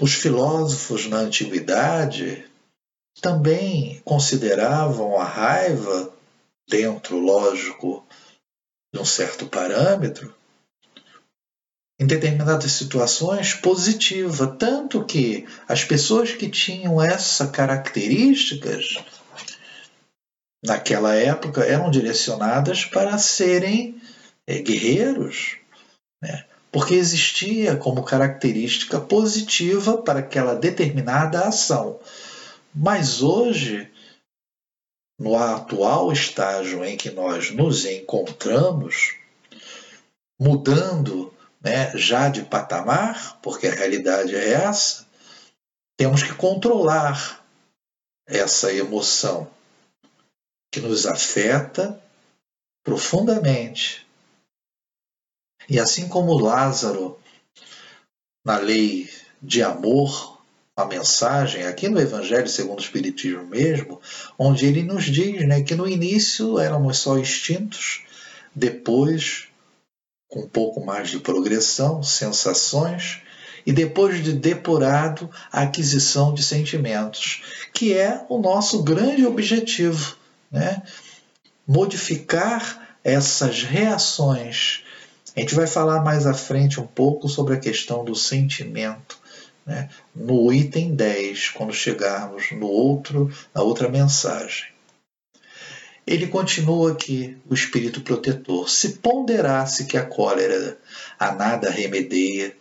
Os 0.00 0.14
filósofos 0.14 1.06
na 1.06 1.18
antiguidade 1.18 2.48
também 3.20 4.00
consideravam 4.02 5.20
a 5.20 5.24
raiva, 5.24 6.10
dentro, 6.66 7.18
lógico, 7.18 8.06
de 8.94 8.98
um 8.98 9.04
certo 9.04 9.46
parâmetro, 9.46 10.34
em 12.00 12.06
determinadas 12.06 12.72
situações 12.72 13.52
positiva, 13.52 14.46
tanto 14.46 15.04
que 15.04 15.46
as 15.68 15.84
pessoas 15.84 16.32
que 16.32 16.48
tinham 16.48 17.02
essas 17.02 17.50
características 17.50 19.04
naquela 20.64 21.14
época 21.14 21.62
eram 21.62 21.90
direcionadas 21.90 22.86
para 22.86 23.18
serem 23.18 24.00
é, 24.46 24.62
guerreiros, 24.62 25.58
né? 26.22 26.46
Porque 26.70 26.94
existia 26.94 27.76
como 27.76 28.04
característica 28.04 29.00
positiva 29.00 29.98
para 29.98 30.20
aquela 30.20 30.54
determinada 30.54 31.40
ação. 31.40 31.98
Mas 32.74 33.22
hoje, 33.22 33.90
no 35.18 35.36
atual 35.36 36.12
estágio 36.12 36.84
em 36.84 36.96
que 36.96 37.10
nós 37.10 37.50
nos 37.50 37.84
encontramos, 37.84 39.16
mudando 40.38 41.34
né, 41.60 41.92
já 41.96 42.28
de 42.28 42.42
patamar, 42.42 43.38
porque 43.42 43.66
a 43.66 43.74
realidade 43.74 44.34
é 44.34 44.52
essa, 44.52 45.06
temos 45.98 46.22
que 46.22 46.32
controlar 46.34 47.44
essa 48.26 48.72
emoção 48.72 49.50
que 50.72 50.80
nos 50.80 51.04
afeta 51.04 52.00
profundamente. 52.84 54.06
E 55.70 55.78
assim 55.78 56.08
como 56.08 56.36
Lázaro, 56.36 57.16
na 58.44 58.58
lei 58.58 59.08
de 59.40 59.62
amor, 59.62 60.42
a 60.76 60.84
mensagem, 60.84 61.62
aqui 61.62 61.88
no 61.88 62.00
Evangelho 62.00 62.48
segundo 62.48 62.80
o 62.80 62.82
Espiritismo 62.82 63.46
mesmo, 63.46 64.00
onde 64.36 64.66
ele 64.66 64.82
nos 64.82 65.04
diz 65.04 65.46
né, 65.46 65.62
que 65.62 65.76
no 65.76 65.86
início 65.86 66.58
éramos 66.58 66.98
só 66.98 67.16
instintos, 67.16 68.02
depois 68.52 69.46
com 70.28 70.40
um 70.40 70.48
pouco 70.48 70.84
mais 70.84 71.10
de 71.10 71.18
progressão, 71.18 72.02
sensações, 72.02 73.20
e 73.66 73.72
depois 73.72 74.24
de 74.24 74.32
depurado, 74.32 75.30
a 75.52 75.62
aquisição 75.62 76.32
de 76.32 76.42
sentimentos, 76.42 77.42
que 77.72 77.92
é 77.92 78.24
o 78.28 78.38
nosso 78.38 78.82
grande 78.82 79.26
objetivo, 79.26 80.16
né? 80.50 80.82
modificar 81.66 82.96
essas 83.04 83.62
reações. 83.62 84.84
A 85.36 85.40
gente 85.40 85.54
vai 85.54 85.66
falar 85.66 86.02
mais 86.02 86.26
à 86.26 86.34
frente 86.34 86.80
um 86.80 86.86
pouco 86.86 87.28
sobre 87.28 87.54
a 87.54 87.60
questão 87.60 88.04
do 88.04 88.14
sentimento, 88.14 89.18
né? 89.64 89.88
no 90.14 90.52
item 90.52 90.94
10, 90.94 91.50
quando 91.50 91.72
chegarmos 91.72 92.50
no 92.52 92.66
outro, 92.66 93.30
na 93.54 93.62
outra 93.62 93.88
mensagem. 93.88 94.68
Ele 96.06 96.26
continua 96.26 96.92
aqui, 96.92 97.36
o 97.48 97.54
espírito 97.54 98.00
protetor. 98.00 98.68
Se 98.68 98.98
ponderasse 98.98 99.84
que 99.84 99.96
a 99.96 100.04
cólera 100.04 100.78
a 101.18 101.32
nada 101.32 101.70
remedeia, 101.70 102.56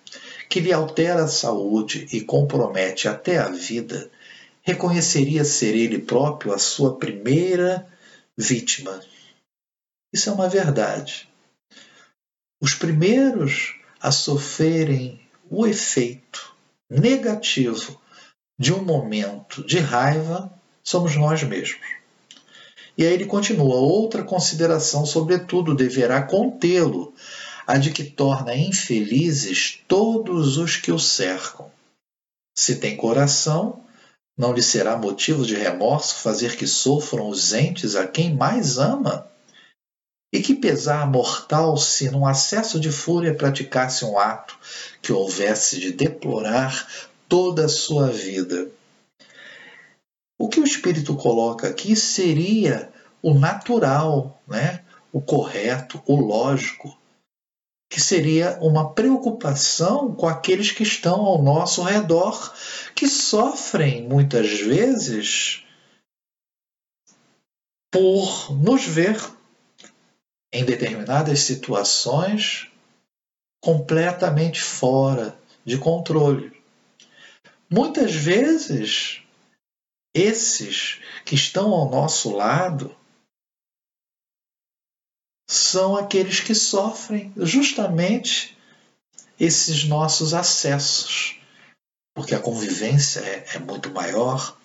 que 0.47 0.59
lhe 0.59 0.73
altera 0.73 1.23
a 1.23 1.27
saúde 1.27 2.07
e 2.11 2.21
compromete 2.21 3.07
até 3.07 3.37
a 3.37 3.49
vida, 3.49 4.09
reconheceria 4.61 5.43
ser 5.43 5.75
ele 5.75 5.99
próprio 5.99 6.53
a 6.53 6.59
sua 6.59 6.97
primeira 6.97 7.87
vítima. 8.37 8.99
Isso 10.13 10.29
é 10.29 10.33
uma 10.33 10.49
verdade. 10.49 11.28
Os 12.61 12.73
primeiros 12.73 13.75
a 14.01 14.11
sofrerem 14.11 15.19
o 15.49 15.65
efeito 15.65 16.53
negativo 16.89 17.99
de 18.59 18.73
um 18.73 18.83
momento 18.83 19.63
de 19.65 19.79
raiva 19.79 20.51
somos 20.83 21.15
nós 21.15 21.41
mesmos. 21.43 21.87
E 22.97 23.05
aí 23.05 23.13
ele 23.13 23.25
continua: 23.25 23.75
outra 23.75 24.23
consideração, 24.23 25.05
sobretudo, 25.05 25.73
deverá 25.73 26.21
contê-lo, 26.21 27.13
a 27.65 27.77
de 27.77 27.91
que 27.91 28.03
torna 28.03 28.53
infelizes 28.53 29.79
todos 29.87 30.57
os 30.57 30.75
que 30.75 30.91
o 30.91 30.99
cercam. 30.99 31.71
Se 32.57 32.75
tem 32.75 32.97
coração, 32.97 33.85
não 34.37 34.51
lhe 34.51 34.61
será 34.61 34.97
motivo 34.97 35.45
de 35.45 35.55
remorso 35.55 36.15
fazer 36.15 36.57
que 36.57 36.67
sofram 36.67 37.29
os 37.29 37.53
entes 37.53 37.95
a 37.95 38.05
quem 38.05 38.35
mais 38.35 38.77
ama? 38.77 39.29
E 40.31 40.41
que 40.41 40.53
pesar 40.53 41.09
mortal 41.09 41.75
se, 41.77 42.11
num 42.11 42.25
acesso 42.25 42.79
de 42.79 42.91
fúria, 42.91 43.33
praticasse 43.33 44.05
um 44.05 44.19
ato 44.19 44.57
que 45.01 45.11
houvesse 45.11 45.79
de 45.79 45.91
deplorar 45.91 46.87
toda 47.27 47.65
a 47.65 47.69
sua 47.69 48.07
vida? 48.07 48.69
O 50.39 50.47
que 50.47 50.59
o 50.59 50.63
Espírito 50.63 51.15
coloca 51.15 51.67
aqui 51.67 51.95
seria 51.95 52.91
o 53.21 53.33
natural, 53.33 54.41
né? 54.47 54.83
o 55.11 55.19
correto, 55.19 56.01
o 56.05 56.15
lógico, 56.15 56.95
que 57.91 57.99
seria 57.99 58.59
uma 58.61 58.93
preocupação 58.93 60.13
com 60.13 60.27
aqueles 60.27 60.71
que 60.71 60.83
estão 60.83 61.21
ao 61.21 61.41
nosso 61.41 61.81
redor, 61.81 62.53
que 62.93 63.07
sofrem 63.07 64.07
muitas 64.07 64.59
vezes 64.59 65.65
por 67.91 68.55
nos 68.55 68.85
ver 68.85 69.17
em 70.51 70.65
determinadas 70.65 71.41
situações 71.41 72.69
completamente 73.61 74.61
fora 74.61 75.39
de 75.65 75.77
controle. 75.77 76.59
Muitas 77.69 78.13
vezes 78.15 79.21
esses 80.13 80.99
que 81.25 81.35
estão 81.35 81.71
ao 81.71 81.89
nosso 81.89 82.35
lado 82.35 82.95
são 85.47 85.95
aqueles 85.95 86.39
que 86.39 86.55
sofrem 86.55 87.33
justamente 87.37 88.57
esses 89.39 89.83
nossos 89.83 90.33
acessos, 90.33 91.39
porque 92.13 92.35
a 92.35 92.41
convivência 92.41 93.19
é, 93.19 93.55
é 93.55 93.59
muito 93.59 93.89
maior 93.91 94.59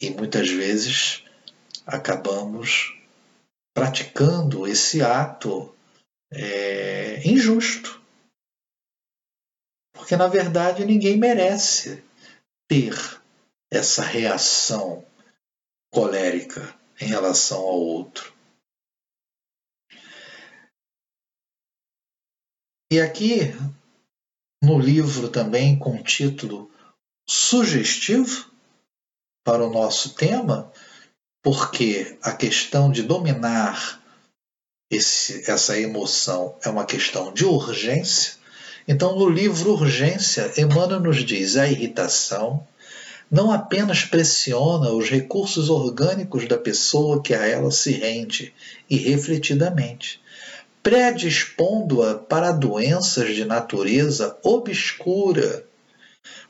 e 0.00 0.10
muitas 0.10 0.48
vezes 0.48 1.22
acabamos 1.86 2.97
praticando 3.78 4.66
esse 4.66 5.00
ato 5.00 5.72
é, 6.32 7.22
injusto. 7.24 8.02
Porque, 9.94 10.16
na 10.16 10.26
verdade, 10.26 10.84
ninguém 10.84 11.16
merece 11.16 12.02
ter 12.68 12.92
essa 13.72 14.02
reação 14.02 15.06
colérica 15.92 16.76
em 17.00 17.06
relação 17.06 17.58
ao 17.58 17.78
outro. 17.78 18.36
E 22.90 23.00
aqui, 23.00 23.52
no 24.62 24.78
livro 24.78 25.30
também 25.30 25.78
com 25.78 26.02
título 26.02 26.68
sugestivo 27.28 28.50
para 29.44 29.64
o 29.64 29.70
nosso 29.70 30.14
tema, 30.14 30.72
porque 31.42 32.16
a 32.22 32.32
questão 32.32 32.90
de 32.90 33.02
dominar 33.02 34.02
esse, 34.90 35.50
essa 35.50 35.78
emoção 35.78 36.56
é 36.62 36.68
uma 36.68 36.84
questão 36.84 37.32
de 37.32 37.44
urgência. 37.44 38.34
Então, 38.86 39.18
no 39.18 39.28
livro 39.28 39.72
Urgência, 39.72 40.52
Emmanuel 40.56 41.00
nos 41.00 41.24
diz 41.24 41.56
a 41.56 41.68
irritação 41.68 42.66
não 43.30 43.52
apenas 43.52 44.04
pressiona 44.04 44.90
os 44.90 45.10
recursos 45.10 45.68
orgânicos 45.68 46.48
da 46.48 46.56
pessoa 46.56 47.22
que 47.22 47.34
a 47.34 47.46
ela 47.46 47.70
se 47.70 47.92
rende, 47.92 48.54
irrefletidamente, 48.88 50.20
predispondo-a 50.82 52.14
para 52.14 52.52
doenças 52.52 53.34
de 53.34 53.44
natureza 53.44 54.38
obscura, 54.42 55.64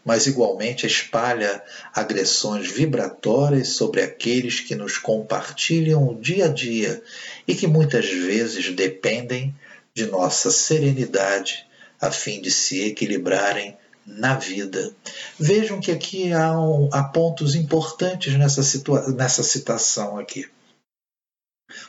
mas 0.04 0.26
igualmente 0.26 0.86
espalha 0.86 1.62
agressões 1.92 2.70
vibratórias 2.70 3.68
sobre 3.68 4.00
aqueles 4.02 4.60
que 4.60 4.74
nos 4.74 4.98
compartilham 4.98 6.08
o 6.08 6.18
dia 6.18 6.46
a 6.46 6.48
dia 6.48 7.02
e 7.46 7.54
que 7.54 7.66
muitas 7.66 8.08
vezes 8.08 8.74
dependem 8.74 9.54
de 9.94 10.06
nossa 10.06 10.50
serenidade 10.50 11.66
a 12.00 12.10
fim 12.10 12.40
de 12.40 12.50
se 12.50 12.82
equilibrarem 12.84 13.76
na 14.06 14.34
vida. 14.36 14.94
Vejam 15.38 15.80
que 15.80 15.92
aqui 15.92 16.32
há, 16.32 16.58
um, 16.58 16.88
há 16.92 17.04
pontos 17.04 17.54
importantes 17.54 18.34
nessa, 18.34 18.62
situa 18.62 19.08
nessa 19.08 19.42
citação 19.42 20.18
aqui. 20.18 20.48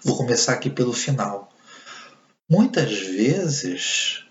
Vou 0.04 0.18
começar 0.18 0.54
aqui 0.54 0.70
pelo 0.70 0.92
final. 0.92 1.50
Muitas 2.50 2.92
vezes 2.92 4.26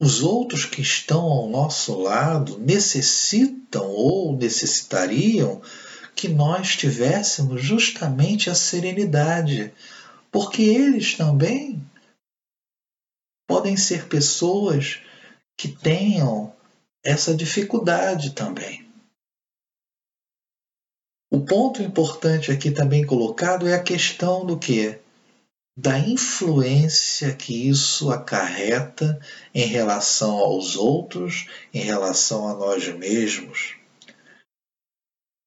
os 0.00 0.22
outros 0.22 0.64
que 0.64 0.80
estão 0.80 1.22
ao 1.22 1.48
nosso 1.48 1.98
lado 1.98 2.58
necessitam 2.58 3.88
ou 3.88 4.36
necessitariam 4.36 5.60
que 6.14 6.28
nós 6.28 6.76
tivéssemos 6.76 7.62
justamente 7.62 8.48
a 8.48 8.54
serenidade, 8.54 9.72
porque 10.30 10.62
eles 10.62 11.16
também 11.16 11.84
podem 13.46 13.76
ser 13.76 14.08
pessoas 14.08 15.00
que 15.56 15.68
tenham 15.68 16.54
essa 17.04 17.34
dificuldade 17.34 18.32
também. 18.32 18.88
O 21.30 21.40
ponto 21.44 21.82
importante 21.82 22.50
aqui 22.50 22.70
também 22.70 23.04
colocado 23.04 23.66
é 23.66 23.74
a 23.74 23.82
questão 23.82 24.46
do 24.46 24.58
que? 24.58 24.98
Da 25.80 25.96
influência 25.96 27.32
que 27.36 27.68
isso 27.68 28.10
acarreta 28.10 29.20
em 29.54 29.64
relação 29.64 30.36
aos 30.36 30.74
outros, 30.74 31.46
em 31.72 31.78
relação 31.78 32.48
a 32.48 32.54
nós 32.54 32.88
mesmos. 32.88 33.76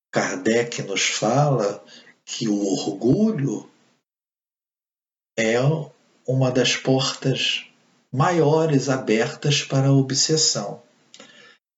Kardec 0.10 0.84
nos 0.84 1.04
fala 1.04 1.84
que 2.24 2.48
o 2.48 2.66
orgulho 2.66 3.70
é 5.38 5.58
uma 6.26 6.50
das 6.50 6.78
portas 6.78 7.66
maiores 8.10 8.88
abertas 8.88 9.64
para 9.66 9.90
a 9.90 9.94
obsessão. 9.94 10.82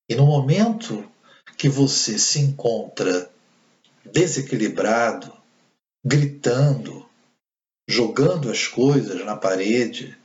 E 0.08 0.14
no 0.14 0.28
momento 0.28 1.10
que 1.58 1.68
você 1.68 2.20
se 2.20 2.40
encontra 2.40 3.32
desequilibrado, 4.06 5.36
gritando, 6.06 7.10
jogando 7.88 8.50
as 8.50 8.68
coisas 8.68 9.24
na 9.26 9.36
parede, 9.36 10.18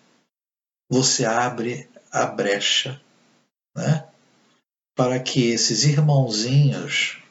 você 0.91 1.25
abre 1.25 1.89
a 2.11 2.27
brecha 2.27 3.01
né, 3.77 4.09
para 4.97 5.21
que 5.21 5.51
esses 5.51 5.85
irmãozinhos 5.85 7.23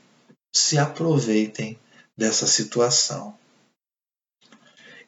se 0.55 0.77
aproveitem 0.77 1.79
dessa 2.15 2.47
situação. 2.47 3.37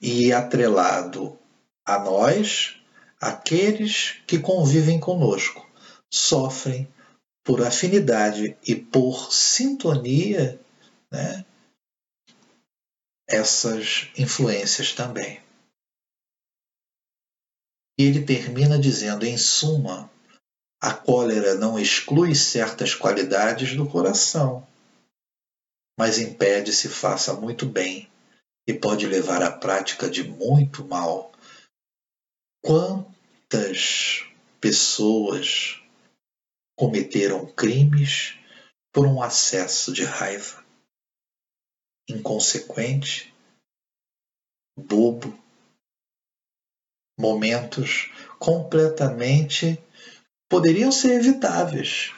E 0.02 0.32
atrelado 0.32 1.38
a 1.86 2.00
nós, 2.00 2.80
aqueles 3.20 4.22
que 4.26 4.40
convivem 4.40 5.00
conosco 5.00 5.68
sofrem 6.12 6.88
por 7.44 7.66
afinidade 7.66 8.58
e 8.66 8.76
por 8.76 9.32
sintonia 9.34 10.60
né, 11.12 11.46
essas 13.30 14.10
influências 14.18 14.94
também. 14.94 15.42
E 17.98 18.04
ele 18.04 18.26
termina 18.26 18.80
dizendo, 18.80 19.26
em 19.26 19.38
suma, 19.38 20.10
a 20.82 20.94
cólera 20.94 21.56
não 21.56 21.78
exclui 21.78 22.34
certas 22.34 22.96
qualidades 22.96 23.76
do 23.76 23.88
coração, 23.88 24.66
mas 25.98 26.18
impede 26.18 26.74
se 26.74 26.88
faça 26.88 27.34
muito 27.34 27.66
bem 27.66 28.10
e 28.68 28.74
pode 28.74 29.06
levar 29.06 29.44
à 29.44 29.52
prática 29.52 30.10
de 30.10 30.24
muito 30.24 30.86
mal 30.86 31.30
Quantas 32.62 34.26
pessoas 34.60 35.82
cometeram 36.78 37.46
crimes 37.46 38.38
por 38.92 39.08
um 39.08 39.22
acesso 39.22 39.94
de 39.94 40.04
raiva 40.04 40.64
inconsequente, 42.10 43.34
bobo, 44.78 45.38
momentos 47.20 48.12
completamente 48.40 49.82
poderiam 50.50 50.92
ser 50.92 51.20
evitáveis, 51.20 52.12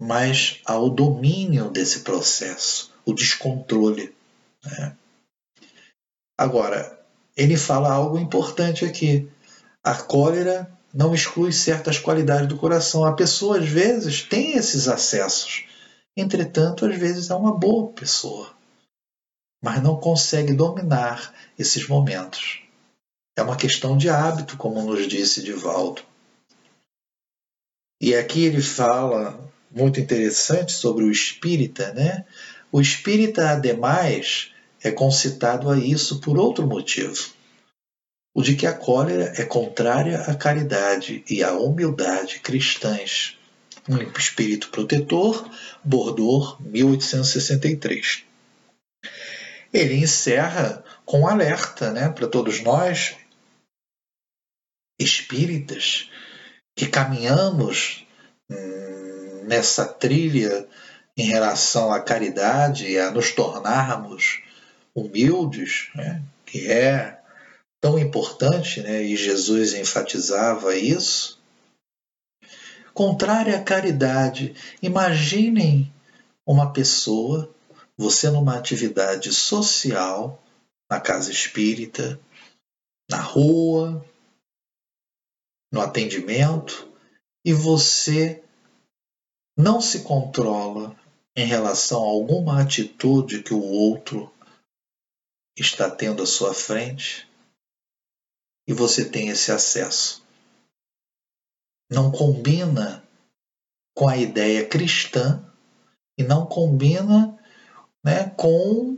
mas 0.00 0.60
ao 0.64 0.88
domínio 0.88 1.70
desse 1.70 2.00
processo, 2.00 2.92
o 3.04 3.12
descontrole. 3.12 4.14
Né? 4.64 4.96
Agora, 6.38 6.98
ele 7.36 7.56
fala 7.56 7.92
algo 7.92 8.18
importante 8.18 8.84
aqui. 8.84 9.28
A 9.84 9.94
cólera 9.94 10.70
não 10.92 11.14
exclui 11.14 11.52
certas 11.52 11.98
qualidades 11.98 12.48
do 12.48 12.56
coração. 12.56 13.04
A 13.04 13.12
pessoa, 13.12 13.58
às 13.58 13.68
vezes, 13.68 14.22
tem 14.22 14.52
esses 14.52 14.88
acessos. 14.88 15.64
Entretanto, 16.16 16.86
às 16.86 16.96
vezes 16.96 17.30
é 17.30 17.34
uma 17.34 17.56
boa 17.56 17.92
pessoa, 17.92 18.54
mas 19.62 19.82
não 19.82 19.98
consegue 19.98 20.52
dominar 20.52 21.34
esses 21.58 21.86
momentos. 21.86 22.62
É 23.36 23.42
uma 23.42 23.56
questão 23.56 23.96
de 23.96 24.08
hábito, 24.08 24.56
como 24.56 24.82
nos 24.82 25.06
disse 25.06 25.42
Divaldo. 25.42 26.02
E 28.00 28.14
aqui 28.14 28.44
ele 28.44 28.62
fala 28.62 29.38
muito 29.70 30.00
interessante 30.00 30.72
sobre 30.72 31.04
o 31.04 31.10
espírita, 31.10 31.92
né? 31.92 32.26
O 32.72 32.80
espírita, 32.80 33.50
ademais, 33.50 34.52
é 34.82 34.90
concitado 34.90 35.70
a 35.70 35.78
isso 35.78 36.20
por 36.20 36.38
outro 36.38 36.66
motivo: 36.66 37.30
o 38.34 38.42
de 38.42 38.56
que 38.56 38.66
a 38.66 38.72
cólera 38.72 39.32
é 39.36 39.44
contrária 39.44 40.22
à 40.22 40.34
caridade 40.34 41.24
e 41.28 41.42
à 41.42 41.52
humildade 41.52 42.40
cristãs. 42.40 43.36
Um 43.90 44.00
espírito 44.16 44.68
protetor, 44.68 45.50
Bordeaux, 45.82 46.56
1863. 46.60 48.24
Ele 49.72 49.94
encerra 49.94 50.84
com 51.04 51.22
um 51.22 51.26
alerta 51.26 51.90
né, 51.90 52.08
para 52.08 52.28
todos 52.28 52.60
nós, 52.60 53.16
espíritas, 54.96 56.08
que 56.76 56.86
caminhamos 56.86 58.06
hum, 58.48 59.44
nessa 59.48 59.84
trilha 59.84 60.68
em 61.16 61.24
relação 61.24 61.92
à 61.92 62.00
caridade 62.00 62.86
e 62.86 62.98
a 62.98 63.10
nos 63.10 63.32
tornarmos 63.32 64.40
humildes, 64.94 65.88
né, 65.96 66.22
que 66.46 66.70
é 66.70 67.18
tão 67.80 67.98
importante, 67.98 68.80
né, 68.82 69.02
e 69.02 69.16
Jesus 69.16 69.74
enfatizava 69.74 70.76
isso. 70.76 71.39
Contrária 72.92 73.56
à 73.56 73.62
caridade, 73.62 74.54
imaginem 74.82 75.92
uma 76.46 76.72
pessoa, 76.72 77.54
você 77.96 78.30
numa 78.30 78.56
atividade 78.56 79.32
social, 79.32 80.42
na 80.90 81.00
casa 81.00 81.30
espírita, 81.30 82.20
na 83.08 83.20
rua, 83.20 84.04
no 85.72 85.80
atendimento, 85.80 86.88
e 87.44 87.52
você 87.52 88.42
não 89.56 89.80
se 89.80 90.02
controla 90.02 90.96
em 91.36 91.46
relação 91.46 92.02
a 92.02 92.10
alguma 92.10 92.60
atitude 92.60 93.42
que 93.42 93.54
o 93.54 93.62
outro 93.62 94.32
está 95.56 95.90
tendo 95.90 96.22
à 96.22 96.26
sua 96.26 96.54
frente 96.54 97.28
e 98.66 98.72
você 98.72 99.08
tem 99.08 99.28
esse 99.28 99.52
acesso. 99.52 100.24
Não 101.90 102.10
combina 102.10 103.02
com 103.94 104.08
a 104.08 104.16
ideia 104.16 104.64
cristã 104.66 105.44
e 106.18 106.22
não 106.22 106.46
combina 106.46 107.36
né, 108.04 108.30
com 108.36 108.96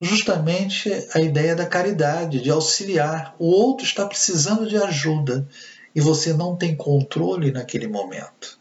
justamente 0.00 0.90
a 1.14 1.20
ideia 1.20 1.54
da 1.54 1.66
caridade, 1.66 2.42
de 2.42 2.50
auxiliar. 2.50 3.36
O 3.38 3.46
outro 3.46 3.86
está 3.86 4.06
precisando 4.06 4.68
de 4.68 4.76
ajuda 4.76 5.48
e 5.94 6.00
você 6.00 6.32
não 6.32 6.56
tem 6.56 6.74
controle 6.74 7.52
naquele 7.52 7.86
momento. 7.86 8.58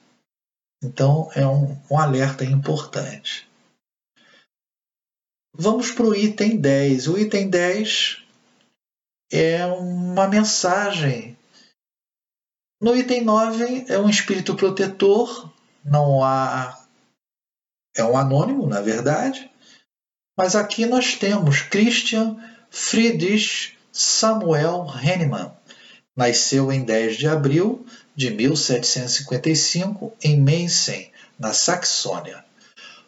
Então 0.84 1.30
é 1.36 1.46
um, 1.46 1.78
um 1.90 1.98
alerta 1.98 2.44
importante. 2.44 3.50
Vamos 5.54 5.92
para 5.92 6.06
o 6.06 6.16
item 6.16 6.58
10. 6.58 7.08
O 7.08 7.18
item 7.18 7.50
10 7.50 8.24
é 9.32 9.66
uma 9.66 10.28
mensagem. 10.28 11.38
No 12.82 12.96
item 12.98 13.24
9 13.24 13.86
é 13.90 14.00
um 14.00 14.10
espírito 14.10 14.56
protetor, 14.56 15.54
não 15.86 16.24
há. 16.24 16.80
É 17.96 18.04
um 18.04 18.18
anônimo, 18.18 18.66
na 18.66 18.82
verdade. 18.82 19.52
Mas 20.36 20.56
aqui 20.56 20.88
nós 20.88 21.16
temos 21.16 21.62
Christian 21.62 22.38
Friedrich 22.72 23.78
Samuel 23.92 24.88
Hennemann. 25.00 25.52
Nasceu 26.16 26.72
em 26.72 26.84
10 26.84 27.18
de 27.18 27.28
abril 27.28 27.86
de 28.16 28.32
1755 28.32 30.14
em 30.24 30.42
Meissen, 30.42 31.12
na 31.38 31.54
Saxônia. 31.54 32.44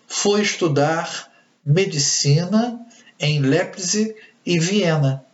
Foi 0.07 0.43
estudar 0.43 1.31
medicina 1.65 2.79
em 3.19 3.39
Leipzig 3.39 4.15
e 4.45 4.59
Viena. 4.59 5.25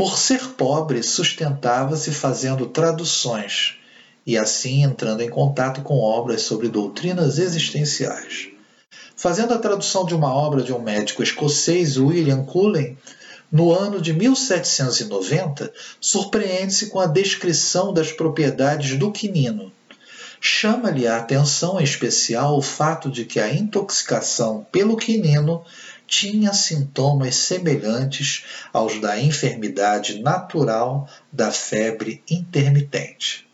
Por 0.00 0.16
ser 0.18 0.54
pobre, 0.54 1.02
sustentava-se 1.02 2.10
fazendo 2.10 2.64
traduções 2.64 3.74
e 4.26 4.38
assim 4.38 4.82
entrando 4.82 5.20
em 5.20 5.28
contato 5.28 5.82
com 5.82 5.98
obras 5.98 6.40
sobre 6.40 6.70
doutrinas 6.70 7.38
existenciais. 7.38 8.48
Fazendo 9.14 9.52
a 9.52 9.58
tradução 9.58 10.06
de 10.06 10.14
uma 10.14 10.34
obra 10.34 10.62
de 10.62 10.72
um 10.72 10.80
médico 10.80 11.22
escocês, 11.22 11.98
William 11.98 12.46
Cullen, 12.46 12.96
no 13.52 13.74
ano 13.74 14.00
de 14.00 14.14
1790, 14.14 15.70
surpreende-se 16.00 16.86
com 16.86 16.98
a 16.98 17.04
descrição 17.04 17.92
das 17.92 18.10
propriedades 18.10 18.98
do 18.98 19.12
quinino. 19.12 19.70
Chama-lhe 20.40 21.06
a 21.06 21.18
atenção 21.18 21.78
em 21.78 21.84
especial 21.84 22.56
o 22.56 22.62
fato 22.62 23.10
de 23.10 23.26
que 23.26 23.38
a 23.38 23.52
intoxicação 23.52 24.66
pelo 24.72 24.96
quinino 24.96 25.62
tinha 26.10 26.52
sintomas 26.52 27.36
semelhantes 27.36 28.44
aos 28.72 29.00
da 29.00 29.16
enfermidade 29.16 30.20
natural 30.20 31.08
da 31.32 31.52
febre 31.52 32.20
intermitente. 32.28 33.48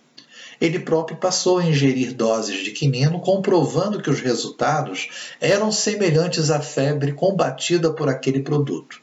Ele 0.59 0.79
próprio 0.79 1.19
passou 1.19 1.59
a 1.59 1.65
ingerir 1.67 2.15
doses 2.15 2.65
de 2.65 2.71
quinino, 2.71 3.21
comprovando 3.21 4.01
que 4.01 4.09
os 4.09 4.21
resultados 4.21 5.35
eram 5.39 5.71
semelhantes 5.71 6.51
à 6.51 6.59
febre 6.59 7.13
combatida 7.13 7.93
por 7.93 8.09
aquele 8.09 8.41
produto. 8.41 9.03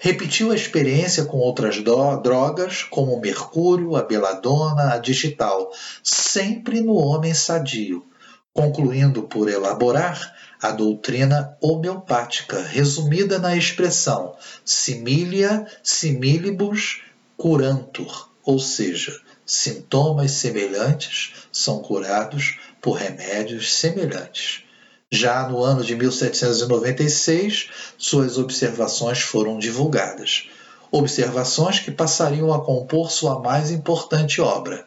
Repetiu 0.00 0.50
a 0.50 0.56
experiência 0.56 1.26
com 1.26 1.38
outras 1.38 1.76
drogas, 1.80 2.82
como 2.82 3.14
o 3.14 3.20
mercúrio, 3.20 3.94
a 3.94 4.02
beladona, 4.02 4.94
a 4.94 4.98
digital, 4.98 5.70
sempre 6.02 6.80
no 6.80 6.94
homem 6.94 7.32
sadio, 7.32 8.04
concluindo 8.52 9.22
por 9.22 9.48
elaborar 9.48 10.34
a 10.60 10.70
doutrina 10.70 11.56
homeopática, 11.60 12.60
resumida 12.62 13.38
na 13.38 13.56
expressão 13.56 14.34
similia 14.64 15.66
similibus 15.82 17.02
curantur, 17.36 18.30
ou 18.44 18.58
seja, 18.58 19.18
sintomas 19.46 20.32
semelhantes 20.32 21.32
são 21.50 21.80
curados 21.80 22.58
por 22.80 22.92
remédios 22.92 23.74
semelhantes. 23.74 24.64
Já 25.10 25.48
no 25.48 25.62
ano 25.62 25.82
de 25.82 25.96
1796, 25.96 27.68
suas 27.98 28.38
observações 28.38 29.20
foram 29.20 29.58
divulgadas. 29.58 30.48
Observações 30.92 31.80
que 31.80 31.90
passariam 31.90 32.52
a 32.52 32.64
compor 32.64 33.10
sua 33.10 33.40
mais 33.40 33.70
importante 33.70 34.40
obra, 34.40 34.86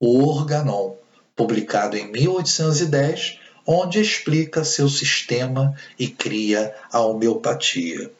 o 0.00 0.24
Organon, 0.24 0.96
publicado 1.36 1.96
em 1.96 2.10
1810, 2.10 3.39
onde 3.66 4.00
explica 4.00 4.64
seu 4.64 4.88
sistema 4.88 5.74
e 5.98 6.08
cria 6.08 6.74
a 6.90 7.00
homeopatia. 7.00 8.10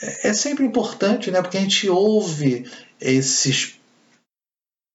É, 0.00 0.28
é 0.28 0.32
sempre 0.32 0.64
importante, 0.64 1.30
né, 1.30 1.42
porque 1.42 1.58
a 1.58 1.60
gente 1.60 1.88
ouve 1.88 2.70
esses 3.00 3.74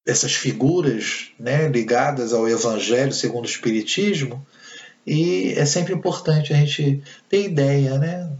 essas 0.07 0.35
figuras 0.35 1.31
né, 1.39 1.67
ligadas 1.67 2.31
ao 2.31 2.47
Evangelho 2.47 3.11
segundo 3.11 3.45
o 3.45 3.49
Espiritismo, 3.49 4.45
e 5.05 5.53
é 5.57 5.65
sempre 5.65 5.93
importante 5.93 6.53
a 6.53 6.57
gente 6.57 7.01
ter 7.27 7.45
ideia 7.45 7.97
né, 7.97 8.31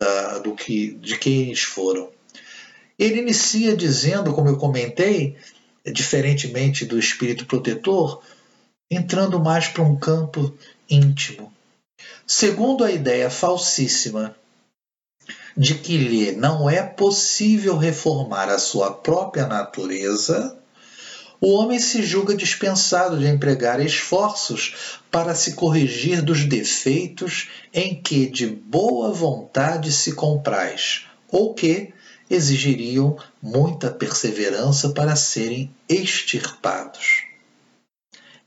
da, 0.00 0.38
do 0.38 0.54
que, 0.54 0.94
de 0.94 1.18
quem 1.18 1.42
eles 1.42 1.62
foram. 1.62 2.10
Ele 2.98 3.18
inicia 3.18 3.76
dizendo, 3.76 4.32
como 4.32 4.48
eu 4.48 4.56
comentei, 4.56 5.36
diferentemente 5.84 6.84
do 6.84 6.98
espírito 6.98 7.44
protetor, 7.44 8.22
entrando 8.90 9.40
mais 9.40 9.68
para 9.68 9.82
um 9.82 9.96
campo 9.96 10.54
íntimo. 10.88 11.52
Segundo 12.26 12.84
a 12.84 12.90
ideia 12.90 13.30
falsíssima 13.30 14.34
de 15.56 15.74
que 15.74 15.96
lhe 15.96 16.32
não 16.32 16.68
é 16.68 16.82
possível 16.82 17.76
reformar 17.76 18.48
a 18.48 18.58
sua 18.58 18.92
própria 18.92 19.46
natureza, 19.46 20.58
o 21.40 21.52
homem 21.52 21.78
se 21.78 22.02
julga 22.02 22.34
dispensado 22.34 23.18
de 23.18 23.26
empregar 23.26 23.78
esforços 23.78 25.00
para 25.10 25.34
se 25.34 25.52
corrigir 25.54 26.22
dos 26.22 26.44
defeitos 26.44 27.50
em 27.72 28.00
que 28.00 28.26
de 28.26 28.46
boa 28.46 29.12
vontade 29.12 29.92
se 29.92 30.12
compraz, 30.12 31.06
ou 31.30 31.54
que 31.54 31.92
exigiriam 32.30 33.16
muita 33.42 33.90
perseverança 33.90 34.90
para 34.90 35.14
serem 35.14 35.70
extirpados. 35.88 37.33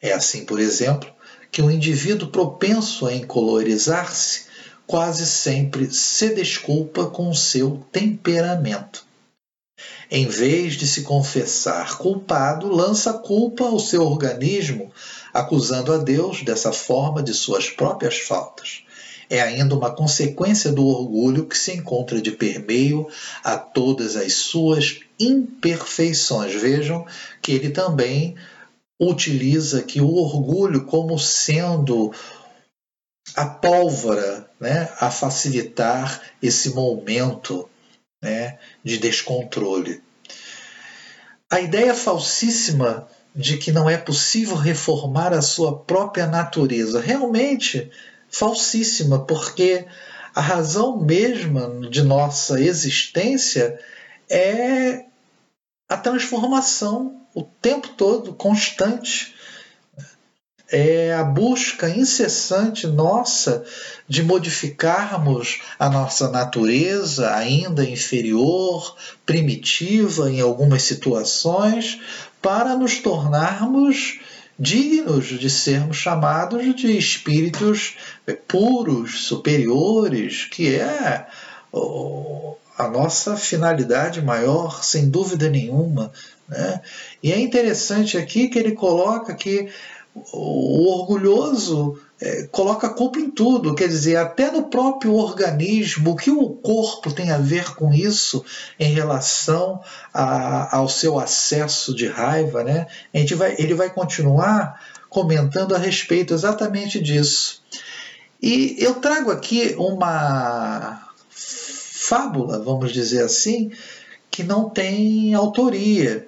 É 0.01 0.13
assim, 0.13 0.45
por 0.45 0.59
exemplo, 0.59 1.09
que 1.51 1.61
o 1.61 1.71
indivíduo 1.71 2.29
propenso 2.29 3.07
a 3.07 3.13
encolorizar-se 3.13 4.45
quase 4.85 5.25
sempre 5.25 5.91
se 5.91 6.33
desculpa 6.33 7.07
com 7.07 7.29
o 7.29 7.35
seu 7.35 7.85
temperamento 7.91 9.07
em 10.09 10.25
vez 10.25 10.75
de 10.75 10.87
se 10.87 11.03
confessar 11.03 11.97
culpado, 11.97 12.69
lança 12.69 13.13
culpa 13.13 13.65
ao 13.65 13.79
seu 13.79 14.03
organismo, 14.03 14.91
acusando 15.33 15.91
a 15.93 15.97
Deus 15.97 16.43
dessa 16.43 16.71
forma 16.71 17.21
de 17.21 17.33
suas 17.33 17.69
próprias 17.69 18.17
faltas. 18.17 18.83
É 19.29 19.41
ainda 19.41 19.75
uma 19.75 19.93
consequência 19.93 20.71
do 20.71 20.85
orgulho 20.85 21.45
que 21.45 21.57
se 21.57 21.73
encontra 21.73 22.21
de 22.21 22.31
permeio 22.31 23.07
a 23.43 23.57
todas 23.57 24.15
as 24.15 24.33
suas 24.33 25.01
imperfeições. 25.19 26.53
Vejam 26.53 27.05
que 27.41 27.51
ele 27.51 27.69
também 27.69 28.35
utiliza 28.99 29.79
aqui 29.79 30.01
o 30.01 30.13
orgulho 30.15 30.85
como 30.85 31.17
sendo 31.19 32.13
a 33.35 33.45
pólvora 33.45 34.49
né, 34.59 34.89
a 34.99 35.11
facilitar 35.11 36.21
esse 36.41 36.71
momento 36.71 37.69
né, 38.21 38.57
de 38.83 38.97
descontrole. 38.97 40.01
A 41.49 41.59
ideia 41.59 41.93
falsíssima 41.93 43.07
de 43.35 43.57
que 43.57 43.71
não 43.71 43.87
é 43.89 43.97
possível 43.97 44.55
reformar 44.55 45.31
a 45.33 45.41
sua 45.41 45.77
própria 45.77 46.25
natureza, 46.25 46.99
realmente 46.99 47.91
falsíssima, 48.29 49.25
porque 49.25 49.85
a 50.33 50.41
razão 50.41 50.99
mesma 50.99 51.87
de 51.89 52.01
nossa 52.01 52.59
existência 52.59 53.79
é 54.29 55.05
a 55.87 55.97
transformação 55.97 57.21
o 57.33 57.43
tempo 57.43 57.89
todo, 57.89 58.33
constante 58.33 59.35
é 60.69 61.13
a 61.13 61.23
busca 61.23 61.87
incessante 61.89 62.87
nossa 62.87 63.63
de 64.07 64.23
modificarmos 64.23 65.61
a 65.79 65.89
nossa 65.89 66.29
natureza 66.29 67.33
ainda 67.33 67.87
inferior, 67.87 68.97
primitiva 69.25 70.31
em 70.31 70.41
algumas 70.41 70.81
situações, 70.83 72.01
para 72.41 72.75
nos 72.75 72.97
tornarmos 72.99 74.19
dignos 74.59 75.27
de 75.27 75.49
sermos 75.49 75.97
chamados 75.97 76.75
de 76.75 76.97
espíritos 76.97 77.95
puros, 78.47 79.25
superiores, 79.25 80.45
que 80.45 80.75
é 80.75 81.27
a 82.77 82.87
nossa 82.87 83.35
finalidade 83.35 84.21
maior, 84.21 84.83
sem 84.83 85.09
dúvida 85.09 85.49
nenhuma. 85.49 86.11
Né? 86.47 86.81
E 87.23 87.31
é 87.31 87.39
interessante 87.39 88.17
aqui 88.17 88.47
que 88.47 88.59
ele 88.59 88.73
coloca 88.73 89.33
que 89.33 89.69
o 90.31 90.91
orgulhoso 90.91 91.99
é, 92.19 92.47
coloca 92.51 92.89
culpa 92.89 93.19
em 93.19 93.29
tudo, 93.29 93.75
quer 93.75 93.87
dizer, 93.87 94.15
até 94.15 94.51
no 94.51 94.63
próprio 94.63 95.13
organismo, 95.13 96.11
o 96.11 96.15
que 96.15 96.31
o 96.31 96.49
corpo 96.49 97.11
tem 97.11 97.31
a 97.31 97.37
ver 97.37 97.75
com 97.75 97.93
isso 97.93 98.43
em 98.79 98.93
relação 98.93 99.81
a, 100.13 100.77
ao 100.77 100.89
seu 100.89 101.19
acesso 101.19 101.95
de 101.95 102.07
raiva, 102.07 102.63
né? 102.63 102.87
A 103.13 103.17
gente 103.17 103.35
vai, 103.35 103.55
ele 103.59 103.73
vai 103.73 103.89
continuar 103.89 104.81
comentando 105.09 105.75
a 105.75 105.77
respeito 105.77 106.33
exatamente 106.33 106.99
disso. 106.99 107.61
E 108.41 108.75
eu 108.79 108.95
trago 108.95 109.31
aqui 109.31 109.75
uma 109.77 111.06
fábula, 112.07 112.59
vamos 112.59 112.93
dizer 112.93 113.23
assim, 113.23 113.71
que 114.31 114.41
não 114.43 114.69
tem 114.69 115.33
autoria, 115.33 116.27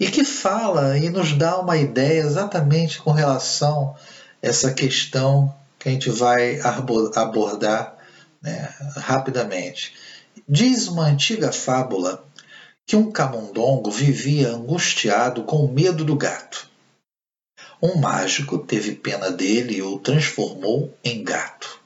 e 0.00 0.08
que 0.10 0.24
fala 0.24 0.96
e 0.96 1.10
nos 1.10 1.32
dá 1.32 1.58
uma 1.58 1.76
ideia 1.76 2.20
exatamente 2.20 3.02
com 3.02 3.10
relação 3.10 3.94
a 4.42 4.46
essa 4.46 4.72
questão 4.72 5.54
que 5.78 5.88
a 5.88 5.92
gente 5.92 6.08
vai 6.08 6.60
abordar 6.60 7.96
né, 8.40 8.72
rapidamente. 8.96 9.94
Diz 10.48 10.86
uma 10.86 11.06
antiga 11.06 11.52
fábula 11.52 12.24
que 12.86 12.96
um 12.96 13.10
camundongo 13.10 13.90
vivia 13.90 14.50
angustiado 14.50 15.42
com 15.42 15.68
medo 15.68 16.04
do 16.04 16.16
gato. 16.16 16.68
Um 17.82 17.96
mágico 17.96 18.58
teve 18.58 18.92
pena 18.92 19.30
dele 19.30 19.76
e 19.76 19.82
o 19.82 19.98
transformou 19.98 20.96
em 21.04 21.22
gato. 21.22 21.77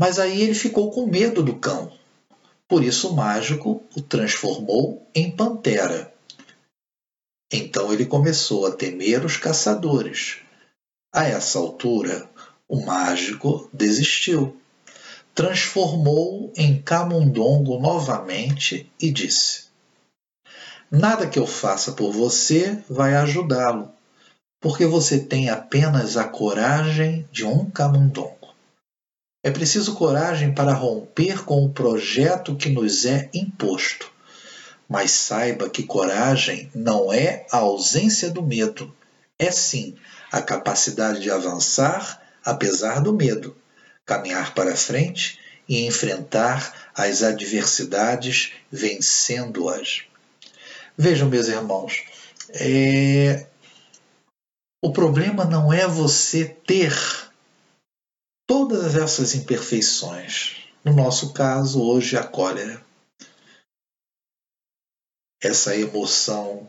Mas 0.00 0.18
aí 0.18 0.40
ele 0.40 0.54
ficou 0.54 0.90
com 0.90 1.06
medo 1.06 1.42
do 1.42 1.56
cão. 1.56 1.92
Por 2.66 2.82
isso 2.82 3.10
o 3.10 3.14
mágico 3.14 3.82
o 3.94 4.00
transformou 4.00 5.06
em 5.14 5.30
pantera. 5.30 6.10
Então 7.52 7.92
ele 7.92 8.06
começou 8.06 8.66
a 8.66 8.70
temer 8.70 9.26
os 9.26 9.36
caçadores. 9.36 10.38
A 11.14 11.26
essa 11.26 11.58
altura, 11.58 12.30
o 12.66 12.80
mágico 12.80 13.68
desistiu. 13.74 14.58
Transformou 15.34 16.50
em 16.56 16.80
camundongo 16.80 17.78
novamente 17.78 18.90
e 18.98 19.10
disse: 19.10 19.64
Nada 20.90 21.28
que 21.28 21.38
eu 21.38 21.46
faça 21.46 21.92
por 21.92 22.10
você 22.10 22.82
vai 22.88 23.16
ajudá-lo, 23.16 23.92
porque 24.62 24.86
você 24.86 25.20
tem 25.20 25.50
apenas 25.50 26.16
a 26.16 26.24
coragem 26.24 27.28
de 27.30 27.44
um 27.44 27.70
camundongo. 27.70 28.39
É 29.42 29.50
preciso 29.50 29.94
coragem 29.94 30.54
para 30.54 30.72
romper 30.72 31.44
com 31.44 31.64
o 31.64 31.72
projeto 31.72 32.56
que 32.56 32.68
nos 32.68 33.04
é 33.06 33.30
imposto. 33.32 34.10
Mas 34.88 35.12
saiba 35.12 35.70
que 35.70 35.84
coragem 35.84 36.70
não 36.74 37.12
é 37.12 37.46
a 37.50 37.58
ausência 37.58 38.30
do 38.30 38.42
medo, 38.42 38.94
é 39.38 39.50
sim 39.50 39.94
a 40.30 40.42
capacidade 40.42 41.20
de 41.20 41.30
avançar 41.30 42.20
apesar 42.44 43.00
do 43.00 43.12
medo, 43.12 43.56
caminhar 44.04 44.54
para 44.54 44.76
frente 44.76 45.38
e 45.68 45.86
enfrentar 45.86 46.90
as 46.94 47.22
adversidades 47.22 48.52
vencendo-as. 48.70 50.02
Vejam, 50.96 51.28
meus 51.28 51.48
irmãos, 51.48 52.02
é... 52.50 53.46
o 54.82 54.92
problema 54.92 55.44
não 55.44 55.72
é 55.72 55.86
você 55.86 56.44
ter 56.44 56.92
todas 58.50 58.96
essas 58.96 59.36
imperfeições. 59.36 60.56
No 60.84 60.92
nosso 60.92 61.32
caso, 61.32 61.80
hoje, 61.80 62.16
a 62.16 62.24
cólera. 62.24 62.84
Essa 65.40 65.76
emoção 65.76 66.68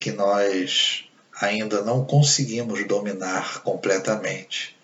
que 0.00 0.10
nós 0.10 1.04
ainda 1.38 1.82
não 1.82 2.06
conseguimos 2.06 2.88
dominar 2.88 3.62
completamente. 3.62 4.74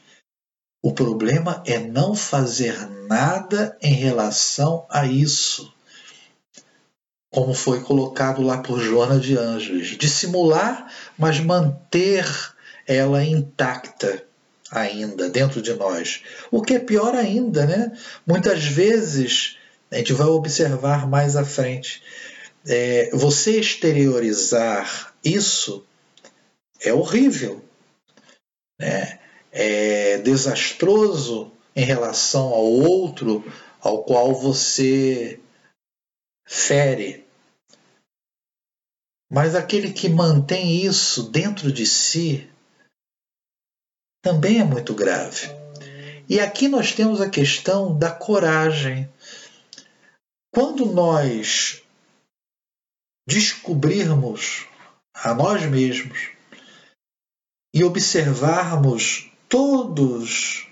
O 0.82 0.92
problema 0.92 1.62
é 1.64 1.78
não 1.78 2.14
fazer 2.14 2.86
nada 3.08 3.78
em 3.80 3.94
relação 3.94 4.86
a 4.90 5.06
isso. 5.06 5.72
Como 7.32 7.54
foi 7.54 7.82
colocado 7.82 8.42
lá 8.42 8.58
por 8.58 8.78
Joana 8.78 9.18
de 9.18 9.38
Ângeles, 9.38 9.96
dissimular, 9.96 10.92
mas 11.16 11.40
manter 11.40 12.26
ela 12.86 13.24
intacta 13.24 14.28
ainda 14.70 15.28
dentro 15.28 15.60
de 15.60 15.74
nós. 15.74 16.22
O 16.50 16.62
que 16.62 16.74
é 16.74 16.78
pior 16.78 17.14
ainda, 17.14 17.66
né? 17.66 17.92
Muitas 18.26 18.64
vezes, 18.64 19.58
a 19.90 19.96
gente 19.96 20.12
vai 20.12 20.28
observar 20.28 21.08
mais 21.08 21.36
à 21.36 21.44
frente, 21.44 22.02
é, 22.66 23.10
você 23.12 23.58
exteriorizar 23.58 25.14
isso 25.24 25.84
é 26.80 26.92
horrível, 26.92 27.64
né? 28.78 29.18
é 29.52 30.18
desastroso 30.18 31.52
em 31.74 31.84
relação 31.84 32.48
ao 32.48 32.64
outro 32.64 33.44
ao 33.80 34.04
qual 34.04 34.34
você 34.34 35.40
fere. 36.46 37.26
Mas 39.30 39.54
aquele 39.54 39.92
que 39.92 40.08
mantém 40.08 40.84
isso 40.84 41.30
dentro 41.30 41.72
de 41.72 41.86
si 41.86 42.50
também 44.22 44.60
é 44.60 44.64
muito 44.64 44.94
grave. 44.94 45.48
E 46.28 46.38
aqui 46.38 46.68
nós 46.68 46.92
temos 46.92 47.20
a 47.20 47.28
questão 47.28 47.98
da 47.98 48.10
coragem. 48.10 49.08
Quando 50.52 50.86
nós 50.86 51.82
descobrirmos 53.28 54.66
a 55.14 55.34
nós 55.34 55.64
mesmos 55.64 56.30
e 57.74 57.84
observarmos 57.84 59.30
todos 59.48 60.66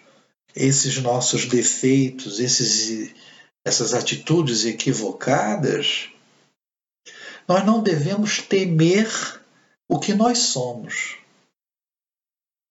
esses 0.55 0.99
nossos 0.99 1.46
defeitos, 1.46 2.40
esses, 2.40 3.14
essas 3.64 3.94
atitudes 3.94 4.64
equivocadas, 4.64 6.09
nós 7.46 7.64
não 7.64 7.82
devemos 7.82 8.42
temer 8.42 9.09
o 9.88 9.99
que 9.99 10.14
nós 10.14 10.38
somos. 10.38 11.16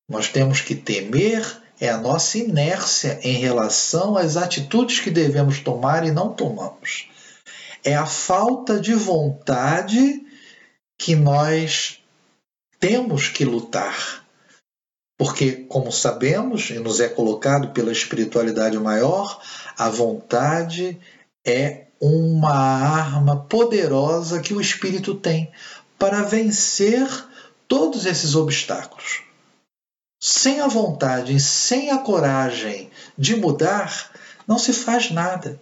Nós 0.10 0.30
temos 0.30 0.62
que 0.62 0.74
temer 0.76 1.45
é 1.80 1.89
a 1.89 1.97
nossa 1.97 2.38
inércia 2.38 3.20
em 3.22 3.38
relação 3.38 4.18
às 4.18 4.36
atitudes 4.36 4.99
que 4.99 5.12
devemos 5.12 5.60
tomar 5.60 6.05
e 6.05 6.12
não 6.12 6.34
tomamos. 6.34 7.08
É 7.84 7.95
a 7.95 8.05
falta 8.05 8.80
de 8.80 8.93
vontade 8.93 10.26
que 10.97 11.16
nós 11.16 11.99
temos 12.80 13.28
que 13.28 13.45
lutar. 13.45 14.26
Porque, 15.18 15.51
como 15.51 15.91
sabemos, 15.91 16.70
e 16.70 16.80
nos 16.80 16.99
é 16.99 17.10
colocado 17.10 17.70
pela 17.70 17.91
espiritualidade 17.91 18.78
maior, 18.78 19.41
a 19.78 19.89
vontade 19.89 20.99
é 21.45 21.88
uma 21.99 22.53
arma 22.53 23.36
poderosa 23.45 24.39
que 24.39 24.53
o 24.53 24.62
espírito 24.62 25.16
tem 25.16 25.51
para 25.97 26.22
vencer 26.22 27.08
todos 27.68 28.05
esses 28.05 28.36
obstáculos. 28.36 29.26
Sem 30.20 30.59
a 30.61 30.68
vontade, 30.68 31.39
sem 31.39 31.91
a 31.91 31.99
coragem 31.99 32.89
de 33.18 33.36
mudar, 33.36 34.11
não 34.47 34.57
se 34.57 34.74
faz 34.74 35.11
nada. 35.11 35.61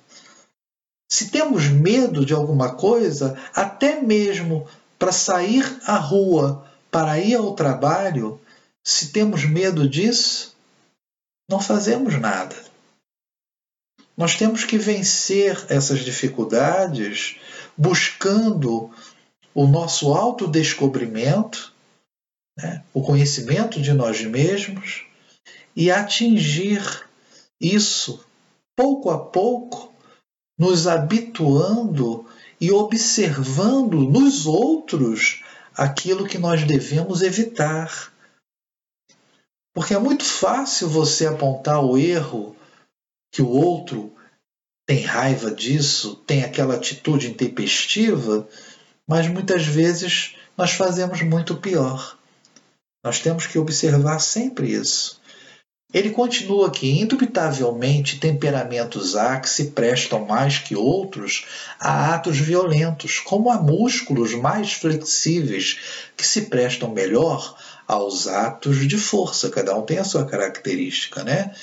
Se 1.11 1.29
temos 1.29 1.67
medo 1.67 2.25
de 2.25 2.33
alguma 2.33 2.75
coisa, 2.75 3.37
até 3.53 4.01
mesmo 4.01 4.67
para 4.97 5.11
sair 5.11 5.79
à 5.85 5.97
rua, 5.97 6.65
para 6.89 7.19
ir 7.19 7.35
ao 7.35 7.53
trabalho, 7.53 8.39
se 8.83 9.11
temos 9.11 9.43
medo 9.43 9.87
disso, 9.87 10.55
não 11.49 11.59
fazemos 11.59 12.19
nada. 12.19 12.55
Nós 14.15 14.35
temos 14.35 14.63
que 14.63 14.77
vencer 14.77 15.65
essas 15.67 15.99
dificuldades 15.99 17.37
buscando 17.77 18.89
o 19.53 19.67
nosso 19.67 20.13
autodescobrimento 20.13 21.74
né, 22.57 22.83
o 22.93 23.01
conhecimento 23.01 23.81
de 23.81 23.93
nós 23.93 24.23
mesmos 24.23 25.05
e 25.75 25.91
atingir 25.91 27.07
isso 27.59 28.25
pouco 28.75 29.09
a 29.09 29.17
pouco, 29.17 29.93
nos 30.57 30.87
habituando 30.87 32.25
e 32.59 32.71
observando 32.71 33.99
nos 34.09 34.45
outros 34.45 35.43
aquilo 35.73 36.27
que 36.27 36.37
nós 36.37 36.63
devemos 36.63 37.21
evitar. 37.21 38.13
Porque 39.73 39.93
é 39.93 39.99
muito 39.99 40.23
fácil 40.23 40.87
você 40.87 41.25
apontar 41.25 41.83
o 41.83 41.97
erro 41.97 42.55
que 43.33 43.41
o 43.41 43.49
outro 43.49 44.13
tem 44.87 45.01
raiva 45.01 45.51
disso, 45.51 46.15
tem 46.27 46.43
aquela 46.43 46.75
atitude 46.75 47.29
intempestiva, 47.29 48.47
mas 49.07 49.27
muitas 49.27 49.65
vezes 49.65 50.35
nós 50.57 50.71
fazemos 50.71 51.21
muito 51.21 51.57
pior. 51.57 52.17
Nós 53.05 53.19
temos 53.19 53.45
que 53.45 53.59
observar 53.59 54.17
sempre 54.17 54.71
isso. 54.71 55.21
Ele 55.93 56.09
continua 56.09 56.71
que, 56.71 56.99
indubitavelmente, 56.99 58.19
temperamentos 58.19 59.15
há 59.15 59.39
que 59.39 59.47
se 59.47 59.65
prestam 59.65 60.25
mais 60.25 60.57
que 60.57 60.75
outros 60.75 61.45
a 61.79 62.15
atos 62.15 62.37
violentos, 62.37 63.19
como 63.19 63.51
há 63.51 63.61
músculos 63.61 64.33
mais 64.33 64.73
flexíveis 64.73 65.77
que 66.17 66.25
se 66.25 66.47
prestam 66.47 66.89
melhor 66.89 67.55
aos 67.87 68.27
atos 68.27 68.87
de 68.87 68.97
força. 68.97 69.51
Cada 69.51 69.77
um 69.77 69.83
tem 69.83 69.99
a 69.99 70.03
sua 70.03 70.25
característica, 70.25 71.23
né? 71.23 71.53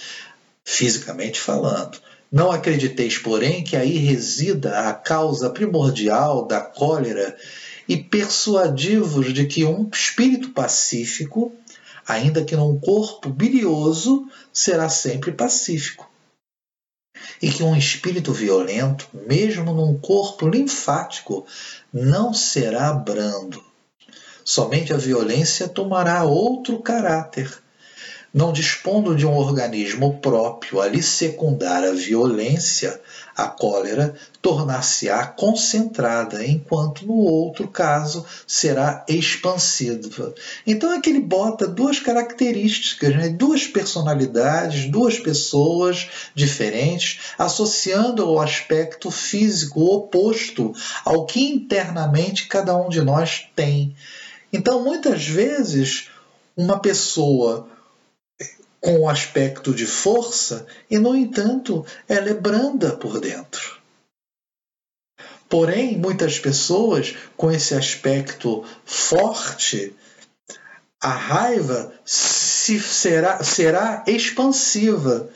Fisicamente 0.64 1.40
falando. 1.40 1.98
Não 2.30 2.52
acrediteis, 2.52 3.18
porém, 3.18 3.64
que 3.64 3.76
aí 3.76 3.98
resida 3.98 4.88
a 4.88 4.94
causa 4.94 5.50
primordial 5.50 6.46
da 6.46 6.60
cólera 6.60 7.36
e 7.88 7.96
persuadivos 7.96 9.32
de 9.32 9.46
que 9.46 9.64
um 9.64 9.88
espírito 9.92 10.50
pacífico, 10.50 11.52
ainda 12.06 12.44
que 12.44 12.56
num 12.56 12.78
corpo 12.78 13.28
bilioso, 13.28 14.28
será 14.52 14.88
sempre 14.88 15.32
pacífico. 15.32 16.10
E 17.40 17.50
que 17.50 17.62
um 17.62 17.76
espírito 17.76 18.32
violento, 18.32 19.08
mesmo 19.12 19.72
num 19.72 19.98
corpo 19.98 20.48
linfático, 20.48 21.46
não 21.92 22.32
será 22.32 22.92
brando. 22.92 23.62
Somente 24.44 24.92
a 24.92 24.96
violência 24.96 25.68
tomará 25.68 26.24
outro 26.24 26.80
caráter. 26.80 27.61
Não 28.32 28.50
dispondo 28.50 29.14
de 29.14 29.26
um 29.26 29.36
organismo 29.36 30.18
próprio 30.18 30.80
a 30.80 30.88
lhe 30.88 31.02
secundar 31.02 31.84
a 31.84 31.92
violência, 31.92 32.98
a 33.36 33.46
cólera 33.46 34.14
tornar-se-á 34.40 35.26
concentrada, 35.26 36.42
enquanto 36.44 37.06
no 37.06 37.12
outro 37.12 37.68
caso 37.68 38.24
será 38.46 39.04
expansiva. 39.06 40.34
Então 40.66 40.94
é 40.94 41.00
que 41.00 41.10
ele 41.10 41.20
bota 41.20 41.66
duas 41.66 42.00
características, 42.00 43.14
né? 43.14 43.28
duas 43.28 43.66
personalidades, 43.66 44.90
duas 44.90 45.18
pessoas 45.18 46.08
diferentes, 46.34 47.34
associando 47.36 48.26
o 48.26 48.40
aspecto 48.40 49.10
físico 49.10 49.84
oposto 49.84 50.72
ao 51.04 51.26
que 51.26 51.40
internamente 51.40 52.46
cada 52.46 52.74
um 52.74 52.88
de 52.88 53.02
nós 53.02 53.46
tem. 53.54 53.94
Então, 54.50 54.82
muitas 54.82 55.26
vezes, 55.26 56.08
uma 56.56 56.78
pessoa 56.78 57.68
com 58.82 58.98
o 58.98 59.08
aspecto 59.08 59.72
de 59.72 59.86
força 59.86 60.66
e, 60.90 60.98
no 60.98 61.14
entanto, 61.14 61.86
ela 62.08 62.28
é 62.28 62.34
branda 62.34 62.90
por 62.96 63.20
dentro. 63.20 63.80
Porém, 65.48 65.96
muitas 65.96 66.40
pessoas 66.40 67.14
com 67.36 67.50
esse 67.50 67.74
aspecto 67.74 68.64
forte, 68.84 69.94
a 71.00 71.10
raiva 71.10 71.92
se 72.04 72.80
será, 72.80 73.42
será 73.44 74.02
expansiva, 74.06 75.30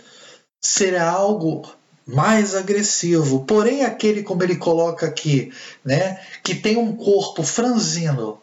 será 0.61 1.09
algo 1.09 1.71
mais 2.05 2.53
agressivo. 2.53 3.45
Porém, 3.45 3.85
aquele, 3.85 4.25
como 4.25 4.43
ele 4.43 4.57
coloca 4.57 5.07
aqui, 5.07 5.53
né, 5.85 6.21
que 6.43 6.55
tem 6.55 6.77
um 6.77 6.97
corpo 6.97 7.45
franzino 7.45 8.41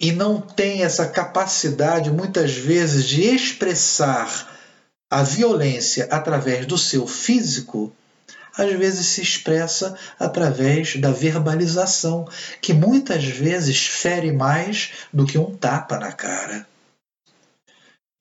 e 0.00 0.12
não 0.12 0.40
tem 0.40 0.82
essa 0.82 1.06
capacidade, 1.06 2.10
muitas 2.10 2.52
vezes, 2.52 3.04
de 3.04 3.22
expressar 3.22 4.58
a 5.10 5.22
violência 5.22 6.08
através 6.10 6.64
do 6.64 6.78
seu 6.78 7.06
físico, 7.06 7.92
às 8.56 8.72
vezes 8.72 9.06
se 9.06 9.20
expressa 9.20 9.94
através 10.18 10.96
da 10.96 11.10
verbalização, 11.10 12.26
que 12.62 12.72
muitas 12.72 13.24
vezes 13.24 13.86
fere 13.86 14.32
mais 14.32 14.92
do 15.12 15.26
que 15.26 15.36
um 15.36 15.54
tapa 15.54 15.98
na 15.98 16.12
cara. 16.12 16.66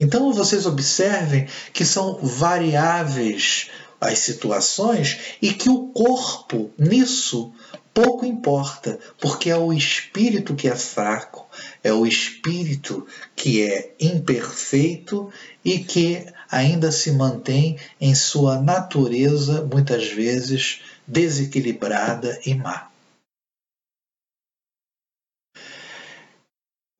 Então 0.01 0.33
vocês 0.33 0.65
observem 0.65 1.47
que 1.73 1.85
são 1.85 2.19
variáveis 2.21 3.69
as 3.99 4.19
situações 4.19 5.37
e 5.41 5.53
que 5.53 5.69
o 5.69 5.87
corpo 5.87 6.71
nisso 6.77 7.53
pouco 7.93 8.25
importa, 8.25 8.97
porque 9.19 9.49
é 9.49 9.57
o 9.57 9.73
espírito 9.73 10.55
que 10.55 10.69
é 10.69 10.75
fraco, 10.75 11.45
é 11.83 11.91
o 11.91 12.05
espírito 12.05 13.05
que 13.35 13.61
é 13.61 13.93
imperfeito 13.99 15.31
e 15.65 15.79
que 15.79 16.25
ainda 16.49 16.91
se 16.91 17.11
mantém 17.11 17.77
em 17.99 18.15
sua 18.15 18.61
natureza, 18.61 19.63
muitas 19.65 20.07
vezes 20.07 20.81
desequilibrada 21.05 22.39
e 22.45 22.55
má. 22.55 22.89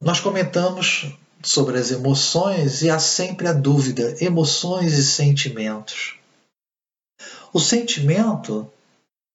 Nós 0.01 0.19
comentamos 0.19 1.13
sobre 1.43 1.77
as 1.77 1.91
emoções 1.91 2.81
e 2.81 2.89
há 2.89 2.99
sempre 2.99 3.47
a 3.47 3.53
dúvida: 3.53 4.15
emoções 4.21 4.93
e 4.93 5.03
sentimentos. 5.03 6.18
O 7.53 7.59
sentimento 7.59 8.71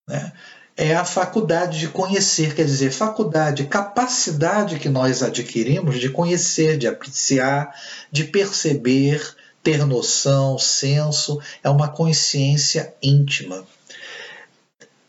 né, 0.08 0.32
é 0.76 0.94
a 0.94 1.04
faculdade 1.04 1.78
de 1.78 1.88
conhecer, 1.88 2.54
quer 2.54 2.64
dizer, 2.64 2.90
faculdade, 2.90 3.64
capacidade 3.64 4.78
que 4.78 4.88
nós 4.88 5.22
adquirimos 5.22 6.00
de 6.00 6.08
conhecer, 6.08 6.76
de 6.76 6.86
apreciar, 6.86 7.74
de 8.10 8.24
perceber, 8.24 9.34
ter 9.62 9.86
noção, 9.86 10.58
senso, 10.58 11.40
é 11.62 11.70
uma 11.70 11.88
consciência 11.88 12.94
íntima. 13.02 13.66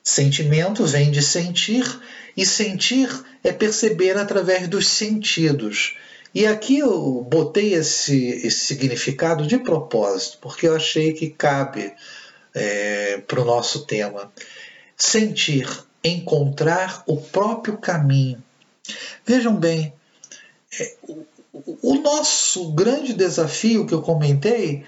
Sentimento 0.03 0.85
vem 0.85 1.11
de 1.11 1.21
sentir, 1.21 1.83
e 2.37 2.45
sentir 2.45 3.09
é 3.43 3.51
perceber 3.51 4.17
através 4.17 4.67
dos 4.67 4.87
sentidos. 4.87 5.95
E 6.33 6.45
aqui 6.45 6.79
eu 6.79 7.25
botei 7.29 7.73
esse, 7.73 8.27
esse 8.27 8.59
significado 8.65 9.47
de 9.47 9.57
propósito, 9.57 10.37
porque 10.41 10.67
eu 10.67 10.75
achei 10.75 11.13
que 11.13 11.29
cabe 11.29 11.93
é, 12.55 13.17
para 13.27 13.41
o 13.41 13.45
nosso 13.45 13.85
tema. 13.85 14.31
Sentir, 14.97 15.67
encontrar 16.03 17.03
o 17.05 17.17
próprio 17.17 17.77
caminho. 17.77 18.41
Vejam 19.25 19.55
bem, 19.55 19.93
é, 20.79 20.95
o, 21.03 21.25
o 21.81 21.95
nosso 21.95 22.71
grande 22.71 23.13
desafio 23.13 23.85
que 23.85 23.93
eu 23.93 24.01
comentei 24.01 24.85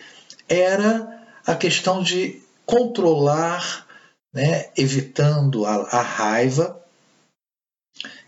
era 0.47 1.25
a 1.45 1.55
questão 1.55 2.01
de 2.01 2.41
controlar, 2.65 3.87
né, 4.33 4.69
evitando 4.77 5.65
a, 5.65 5.75
a 5.75 6.01
raiva, 6.01 6.81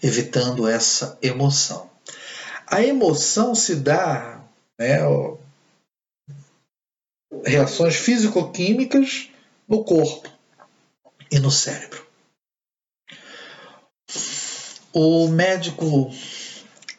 evitando 0.01 0.67
essa 0.67 1.17
emoção. 1.21 1.89
A 2.65 2.81
emoção 2.81 3.55
se 3.55 3.75
dá, 3.75 4.41
né, 4.77 4.99
reações 7.45 7.95
físico-químicas 7.95 9.28
no 9.69 9.83
corpo 9.83 10.27
e 11.31 11.39
no 11.39 11.51
cérebro. 11.51 12.05
O 14.91 15.27
médico 15.27 16.11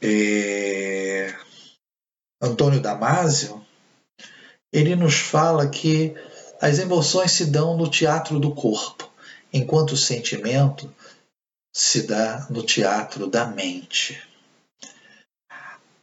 é, 0.00 1.34
Antônio 2.40 2.80
Damasio, 2.80 3.66
ele 4.72 4.94
nos 4.94 5.16
fala 5.16 5.68
que 5.68 6.14
as 6.60 6.78
emoções 6.78 7.32
se 7.32 7.46
dão 7.46 7.76
no 7.76 7.90
teatro 7.90 8.38
do 8.38 8.54
corpo, 8.54 9.10
enquanto 9.52 9.92
o 9.92 9.96
sentimento 9.96 10.94
se 11.74 12.02
dá 12.02 12.46
no 12.48 12.62
teatro 12.62 13.26
da 13.26 13.46
mente. 13.46 14.22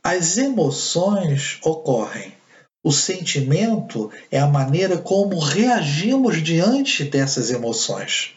As 0.04 0.38
emoções 0.38 1.60
ocorrem. 1.64 2.36
O 2.84 2.92
sentimento 2.92 4.12
é 4.32 4.40
a 4.40 4.48
maneira 4.48 4.98
como 4.98 5.40
reagimos 5.40 6.42
diante 6.42 7.04
dessas 7.04 7.52
emoções. 7.52 8.34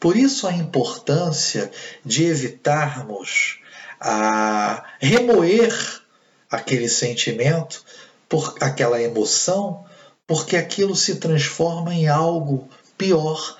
Por 0.00 0.16
isso 0.16 0.46
a 0.46 0.52
importância 0.52 1.70
de 2.04 2.24
evitarmos 2.24 3.60
a 4.00 4.84
remoer 5.00 5.72
aquele 6.50 6.88
sentimento, 6.88 7.84
por 8.28 8.56
aquela 8.60 9.00
emoção, 9.00 9.86
porque 10.26 10.56
aquilo 10.56 10.96
se 10.96 11.16
transforma 11.16 11.94
em 11.94 12.08
algo 12.08 12.68
pior, 12.98 13.58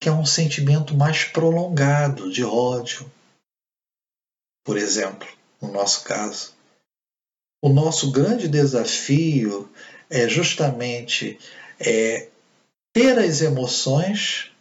que 0.00 0.08
é 0.08 0.12
um 0.12 0.24
sentimento 0.24 0.94
mais 0.94 1.24
prolongado 1.24 2.30
de 2.30 2.44
ódio. 2.44 3.10
Por 4.64 4.76
exemplo, 4.76 5.28
no 5.60 5.70
nosso 5.70 6.02
caso. 6.04 6.55
O 7.62 7.68
nosso 7.68 8.10
grande 8.12 8.48
desafio 8.48 9.70
é 10.10 10.28
justamente 10.28 11.38
é, 11.80 12.28
ter 12.92 13.18
as 13.18 13.40
emoções 13.40 14.52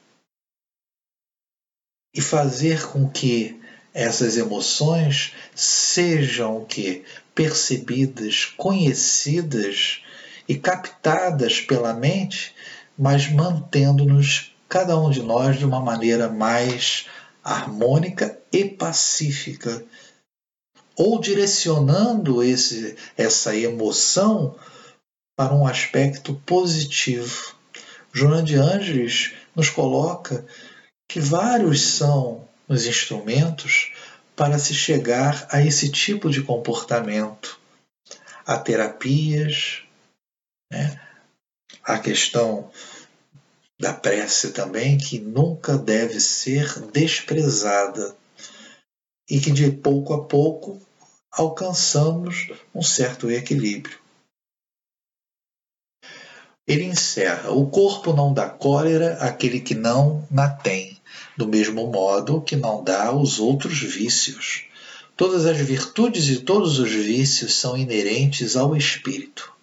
e 2.13 2.21
fazer 2.21 2.87
com 2.87 3.09
que 3.09 3.59
essas 3.93 4.37
emoções 4.37 5.33
sejam 5.53 6.65
que 6.65 7.05
percebidas, 7.33 8.45
conhecidas 8.45 10.01
e 10.47 10.55
captadas 10.55 11.61
pela 11.61 11.93
mente, 11.93 12.53
mas 12.97 13.29
mantendo-nos 13.29 14.53
cada 14.67 14.99
um 14.99 15.09
de 15.09 15.21
nós 15.21 15.57
de 15.57 15.65
uma 15.65 15.79
maneira 15.79 16.29
mais 16.29 17.07
harmônica 17.43 18.37
e 18.51 18.65
pacífica, 18.65 19.85
ou 20.97 21.19
direcionando 21.19 22.43
esse, 22.43 22.95
essa 23.17 23.55
emoção 23.55 24.55
para 25.37 25.53
um 25.53 25.67
aspecto 25.67 26.35
positivo. 26.45 27.55
Joana 28.13 28.41
de 28.41 28.55
Ângeles 28.55 29.33
nos 29.55 29.69
coloca 29.69 30.45
que 31.09 31.19
vários 31.19 31.81
são 31.81 32.47
os 32.67 32.85
instrumentos 32.85 33.93
para 34.35 34.57
se 34.57 34.73
chegar 34.73 35.47
a 35.51 35.61
esse 35.61 35.89
tipo 35.89 36.29
de 36.29 36.41
comportamento. 36.41 37.59
Há 38.45 38.57
terapias, 38.57 39.83
né? 40.71 40.99
a 41.83 41.99
questão 41.99 42.71
da 43.79 43.93
prece 43.93 44.51
também, 44.51 44.97
que 44.97 45.19
nunca 45.19 45.77
deve 45.77 46.19
ser 46.19 46.79
desprezada 46.91 48.15
e 49.29 49.39
que 49.39 49.51
de 49.51 49.71
pouco 49.71 50.13
a 50.13 50.23
pouco 50.25 50.81
alcançamos 51.37 52.47
um 52.73 52.81
certo 52.81 53.29
equilíbrio. 53.29 53.99
Ele 56.67 56.85
encerra: 56.85 57.51
o 57.51 57.67
corpo 57.69 58.13
não 58.13 58.33
dá 58.33 58.49
cólera 58.49 59.17
àquele 59.17 59.59
que 59.59 59.75
não 59.75 60.25
na 60.31 60.49
tem, 60.49 60.97
do 61.37 61.47
mesmo 61.47 61.87
modo 61.87 62.41
que 62.41 62.55
não 62.55 62.83
dá 62.83 63.07
aos 63.07 63.39
outros 63.39 63.79
vícios. 63.79 64.63
Todas 65.15 65.45
as 65.45 65.57
virtudes 65.57 66.27
e 66.29 66.41
todos 66.41 66.79
os 66.79 66.91
vícios 66.91 67.53
são 67.53 67.77
inerentes 67.77 68.55
ao 68.55 68.75
espírito. 68.75 69.53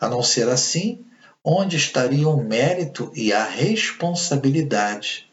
A 0.00 0.08
não 0.08 0.22
ser 0.22 0.48
assim, 0.48 1.04
onde 1.44 1.76
estaria 1.76 2.28
o 2.28 2.42
mérito 2.42 3.12
e 3.14 3.32
a 3.32 3.44
responsabilidade? 3.44 5.30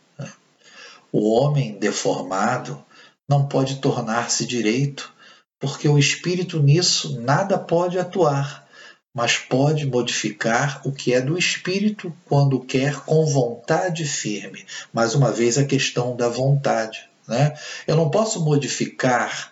O 1.12 1.32
homem 1.32 1.80
deformado 1.80 2.84
não 3.28 3.48
pode 3.48 3.78
tornar-se 3.78 4.46
direito, 4.46 5.12
porque 5.60 5.88
o 5.88 5.98
espírito 5.98 6.62
nisso 6.62 7.20
nada 7.22 7.58
pode 7.58 8.00
atuar, 8.00 8.68
mas 9.14 9.38
pode 9.38 9.86
modificar 9.86 10.82
o 10.86 10.92
que 10.92 11.14
é 11.14 11.20
do 11.20 11.38
espírito 11.38 12.16
quando 12.26 12.60
quer 12.60 13.02
com 13.02 13.26
vontade 13.26 14.06
firme. 14.06 14.66
Mais 14.94 15.16
uma 15.16 15.32
vez, 15.32 15.58
a 15.58 15.66
questão 15.66 16.16
da 16.16 16.30
vontade. 16.30 17.10
Né? 17.28 17.54
Eu 17.86 17.96
não 17.96 18.10
posso 18.10 18.44
modificar 18.44 19.52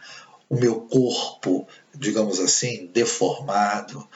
o 0.50 0.56
meu 0.56 0.82
corpo, 0.82 1.68
digamos 1.94 2.40
assim, 2.40 2.90
deformado, 2.94 4.08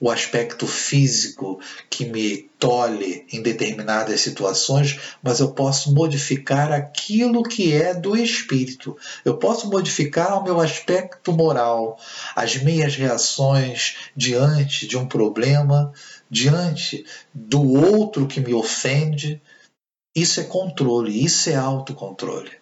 o 0.00 0.10
aspecto 0.10 0.66
físico 0.66 1.60
que 1.90 2.06
me 2.06 2.48
tolhe 2.58 3.26
em 3.30 3.42
determinadas 3.42 4.22
situações, 4.22 4.98
mas 5.22 5.40
eu 5.40 5.52
posso 5.52 5.94
modificar 5.94 6.72
aquilo 6.72 7.42
que 7.42 7.74
é 7.74 7.92
do 7.92 8.16
espírito. 8.16 8.96
Eu 9.24 9.36
posso 9.36 9.68
modificar 9.68 10.38
o 10.38 10.42
meu 10.42 10.58
aspecto 10.58 11.32
moral, 11.34 11.98
as 12.34 12.56
minhas 12.56 12.96
reações 12.96 13.96
diante 14.16 14.86
de 14.86 14.96
um 14.96 15.06
problema, 15.06 15.92
diante 16.30 17.04
do 17.34 17.62
outro 17.62 18.26
que 18.26 18.40
me 18.40 18.54
ofende. 18.54 19.42
Isso 20.16 20.40
é 20.40 20.44
controle, 20.44 21.22
isso 21.22 21.50
é 21.50 21.56
autocontrole. 21.56 22.52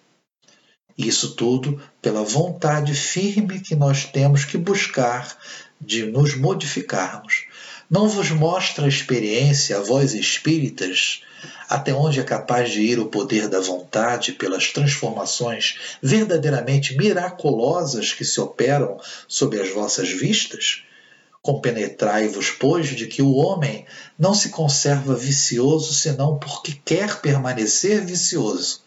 Isso 0.97 1.37
tudo 1.37 1.81
pela 2.03 2.25
vontade 2.25 2.93
firme 2.93 3.61
que 3.61 3.77
nós 3.77 4.05
temos 4.05 4.45
que 4.45 4.59
buscar 4.59 5.39
de 5.81 6.05
nos 6.05 6.37
modificarmos. 6.37 7.47
Não 7.91 8.09
vos 8.09 8.31
mostra 8.31 8.85
a 8.85 8.89
experiência, 8.89 9.79
a 9.79 9.81
vós 9.81 10.13
espíritas, 10.13 11.23
até 11.69 11.95
onde 11.95 12.21
é 12.21 12.23
capaz 12.23 12.71
de 12.71 12.83
ir 12.83 12.99
o 12.99 13.07
poder 13.07 13.49
da 13.49 13.61
vontade 13.61 14.33
pelas 14.33 14.73
transformações 14.73 15.97
verdadeiramente 16.03 16.97
miraculosas 16.97 18.13
que 18.13 18.25
se 18.25 18.41
operam 18.41 19.01
sob 19.27 19.59
as 19.61 19.71
vossas 19.71 20.11
vistas? 20.11 20.83
Compenetrai-vos, 21.41 22.51
pois, 22.51 22.89
de 22.89 23.07
que 23.07 23.23
o 23.23 23.35
homem 23.35 23.87
não 24.19 24.35
se 24.35 24.51
conserva 24.51 25.15
vicioso 25.15 25.95
senão 25.95 26.39
porque 26.39 26.79
quer 26.85 27.21
permanecer 27.21 28.05
vicioso, 28.05 28.83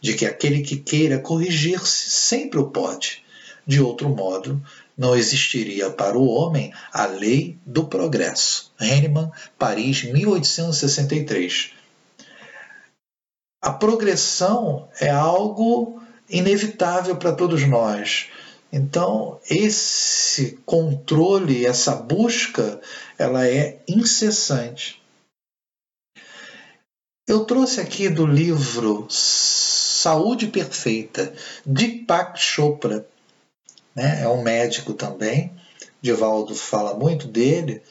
de 0.00 0.14
que 0.14 0.24
aquele 0.24 0.62
que 0.62 0.76
queira 0.76 1.18
corrigir-se 1.18 2.08
sempre 2.08 2.58
o 2.58 2.70
pode. 2.70 3.22
De 3.66 3.82
outro 3.82 4.08
modo, 4.08 4.62
não 4.98 5.14
existiria 5.14 5.88
para 5.88 6.18
o 6.18 6.26
homem 6.26 6.74
a 6.92 7.06
lei 7.06 7.56
do 7.64 7.86
progresso. 7.86 8.72
Henneman, 8.80 9.30
Paris, 9.56 10.02
1863. 10.02 11.70
A 13.62 13.72
progressão 13.72 14.88
é 15.00 15.08
algo 15.08 16.02
inevitável 16.28 17.16
para 17.16 17.32
todos 17.32 17.66
nós. 17.66 18.26
Então, 18.72 19.40
esse 19.48 20.58
controle, 20.66 21.64
essa 21.64 21.94
busca, 21.94 22.80
ela 23.16 23.46
é 23.46 23.80
incessante. 23.88 25.00
Eu 27.26 27.44
trouxe 27.44 27.80
aqui 27.80 28.08
do 28.08 28.26
livro 28.26 29.06
Saúde 29.08 30.48
Perfeita, 30.48 31.32
de 31.64 31.88
Pak 31.88 32.40
Chopra, 32.40 33.06
né? 33.98 34.22
é 34.22 34.28
um 34.28 34.42
médico 34.42 34.94
também, 34.94 35.52
Divaldo 36.00 36.54
fala 36.54 36.94
muito 36.94 37.26
dele, 37.26 37.82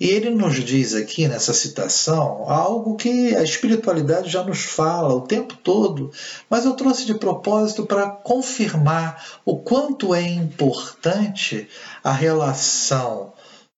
e 0.00 0.08
ele 0.08 0.30
nos 0.30 0.54
diz 0.64 0.94
aqui 0.94 1.26
nessa 1.26 1.52
citação 1.52 2.48
algo 2.48 2.96
que 2.96 3.34
a 3.34 3.42
espiritualidade 3.42 4.30
já 4.30 4.44
nos 4.44 4.60
fala 4.60 5.12
o 5.12 5.22
tempo 5.26 5.56
todo, 5.56 6.12
mas 6.48 6.64
eu 6.64 6.74
trouxe 6.74 7.04
de 7.04 7.14
propósito 7.14 7.84
para 7.84 8.08
confirmar 8.08 9.40
o 9.44 9.58
quanto 9.58 10.14
é 10.14 10.22
importante 10.22 11.68
a 12.02 12.12
relação 12.12 13.32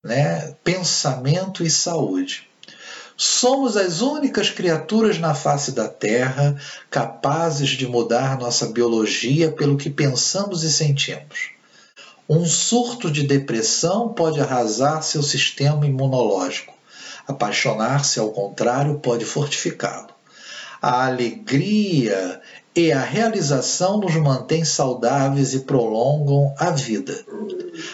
né, 0.05 0.55
pensamento 0.63 1.65
e 1.65 1.71
saúde. 1.71 2.50
Somos 3.23 3.77
as 3.77 4.01
únicas 4.01 4.49
criaturas 4.49 5.19
na 5.19 5.35
face 5.35 5.73
da 5.73 5.87
Terra 5.87 6.57
capazes 6.89 7.69
de 7.69 7.87
mudar 7.87 8.39
nossa 8.39 8.69
biologia 8.69 9.53
pelo 9.53 9.77
que 9.77 9.91
pensamos 9.91 10.63
e 10.63 10.73
sentimos. 10.73 11.51
Um 12.27 12.47
surto 12.47 13.11
de 13.11 13.27
depressão 13.27 14.15
pode 14.15 14.41
arrasar 14.41 15.03
seu 15.03 15.23
sistema 15.23 15.87
imunológico. 15.87 16.73
Apaixonar-se, 17.29 18.19
ao 18.19 18.31
contrário, 18.31 19.01
pode 19.01 19.27
fortificá-lo. 19.27 20.09
A 20.81 21.05
alegria 21.05 22.41
e 22.75 22.93
a 22.93 23.03
realização 23.03 23.99
nos 23.99 24.15
mantém 24.15 24.65
saudáveis 24.65 25.55
e 25.55 25.61
prolongam 25.61 26.55
a 26.57 26.71
vida. 26.71 27.25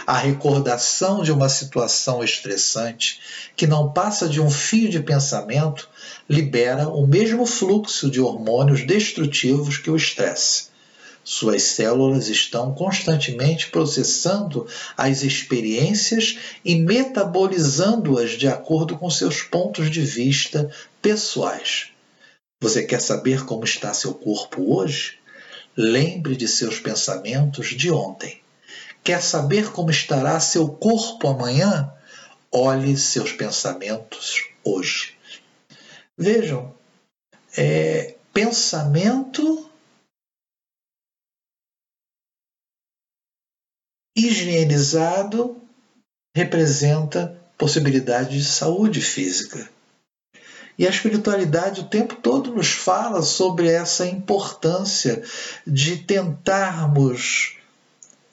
A 0.06 0.18
recordação 0.18 1.22
de 1.22 1.32
uma 1.32 1.48
situação 1.48 2.22
estressante, 2.22 3.20
que 3.56 3.66
não 3.66 3.92
passa 3.92 4.28
de 4.28 4.40
um 4.40 4.50
fio 4.50 4.88
de 4.90 5.00
pensamento, 5.00 5.88
libera 6.28 6.88
o 6.88 7.06
mesmo 7.06 7.46
fluxo 7.46 8.10
de 8.10 8.20
hormônios 8.20 8.86
destrutivos 8.86 9.78
que 9.78 9.90
o 9.90 9.96
estresse. 9.96 10.66
Suas 11.24 11.62
células 11.62 12.28
estão 12.28 12.72
constantemente 12.72 13.68
processando 13.68 14.66
as 14.96 15.22
experiências 15.22 16.38
e 16.64 16.76
metabolizando-as 16.76 18.32
de 18.32 18.46
acordo 18.46 18.96
com 18.96 19.10
seus 19.10 19.42
pontos 19.42 19.90
de 19.90 20.02
vista 20.02 20.70
pessoais. 21.02 21.95
Você 22.62 22.86
quer 22.86 23.00
saber 23.00 23.44
como 23.44 23.64
está 23.64 23.92
seu 23.92 24.14
corpo 24.14 24.74
hoje? 24.74 25.18
Lembre 25.76 26.34
de 26.36 26.48
seus 26.48 26.80
pensamentos 26.80 27.68
de 27.68 27.90
ontem. 27.90 28.42
Quer 29.04 29.22
saber 29.22 29.72
como 29.72 29.90
estará 29.90 30.40
seu 30.40 30.68
corpo 30.68 31.28
amanhã? 31.28 31.92
Olhe 32.50 32.96
seus 32.96 33.32
pensamentos 33.32 34.48
hoje. 34.64 35.16
Vejam, 36.16 36.74
é, 37.56 38.16
pensamento 38.32 39.70
higienizado 44.16 45.60
representa 46.34 47.38
possibilidade 47.58 48.38
de 48.38 48.44
saúde 48.44 49.02
física. 49.02 49.75
E 50.78 50.86
a 50.86 50.90
espiritualidade 50.90 51.80
o 51.80 51.88
tempo 51.88 52.16
todo 52.16 52.52
nos 52.52 52.68
fala 52.72 53.22
sobre 53.22 53.68
essa 53.68 54.06
importância 54.06 55.22
de 55.66 55.96
tentarmos 55.96 57.56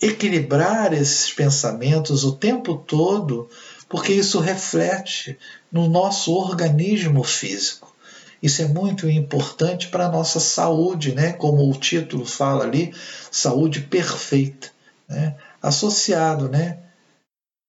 equilibrar 0.01 0.91
esses 0.93 1.31
pensamentos 1.31 2.25
o 2.25 2.33
tempo 2.35 2.75
todo, 2.75 3.49
porque 3.87 4.11
isso 4.11 4.39
reflete 4.39 5.37
no 5.71 5.87
nosso 5.87 6.33
organismo 6.33 7.23
físico. 7.23 7.93
Isso 8.41 8.61
é 8.61 8.65
muito 8.65 9.09
importante 9.09 9.87
para 9.87 10.07
a 10.07 10.11
nossa 10.11 10.37
saúde, 10.41 11.15
né? 11.15 11.31
como 11.31 11.69
o 11.69 11.79
título 11.79 12.25
fala 12.25 12.65
ali, 12.65 12.93
saúde 13.31 13.79
perfeita, 13.79 14.69
né? 15.07 15.35
associado, 15.61 16.49
né? 16.49 16.79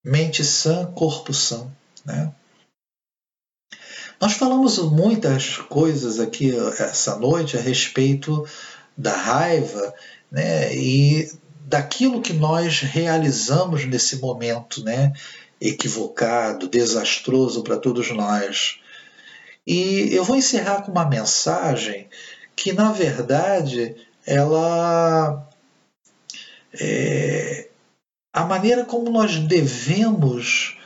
mente 0.03 0.45
sã, 0.45 0.87
corpo 0.87 1.33
sã. 1.33 1.69
Né? 2.05 2.33
Nós 4.25 4.33
falamos 4.33 4.79
muitas 4.79 5.59
coisas 5.59 6.19
aqui 6.19 6.51
essa 6.79 7.19
noite 7.19 7.59
a 7.59 7.61
respeito 7.61 8.49
da 8.97 9.15
raiva 9.15 9.95
né, 10.33 10.75
e 10.75 11.31
daquilo 11.67 12.23
que 12.23 12.33
nós 12.33 12.81
realizamos 12.81 13.85
nesse 13.85 14.17
momento 14.17 14.83
né, 14.83 15.13
equivocado, 15.61 16.71
desastroso 16.71 17.63
para 17.63 17.77
todos 17.77 18.11
nós. 18.13 18.81
E 19.67 20.09
eu 20.15 20.25
vou 20.25 20.37
encerrar 20.37 20.81
com 20.81 20.91
uma 20.91 21.05
mensagem 21.05 22.09
que, 22.57 22.73
na 22.73 22.93
verdade, 22.93 23.95
ela. 24.27 25.47
É, 26.81 27.69
a 28.33 28.47
maneira 28.47 28.87
como 28.87 29.11
nós 29.11 29.37
devemos 29.37 30.79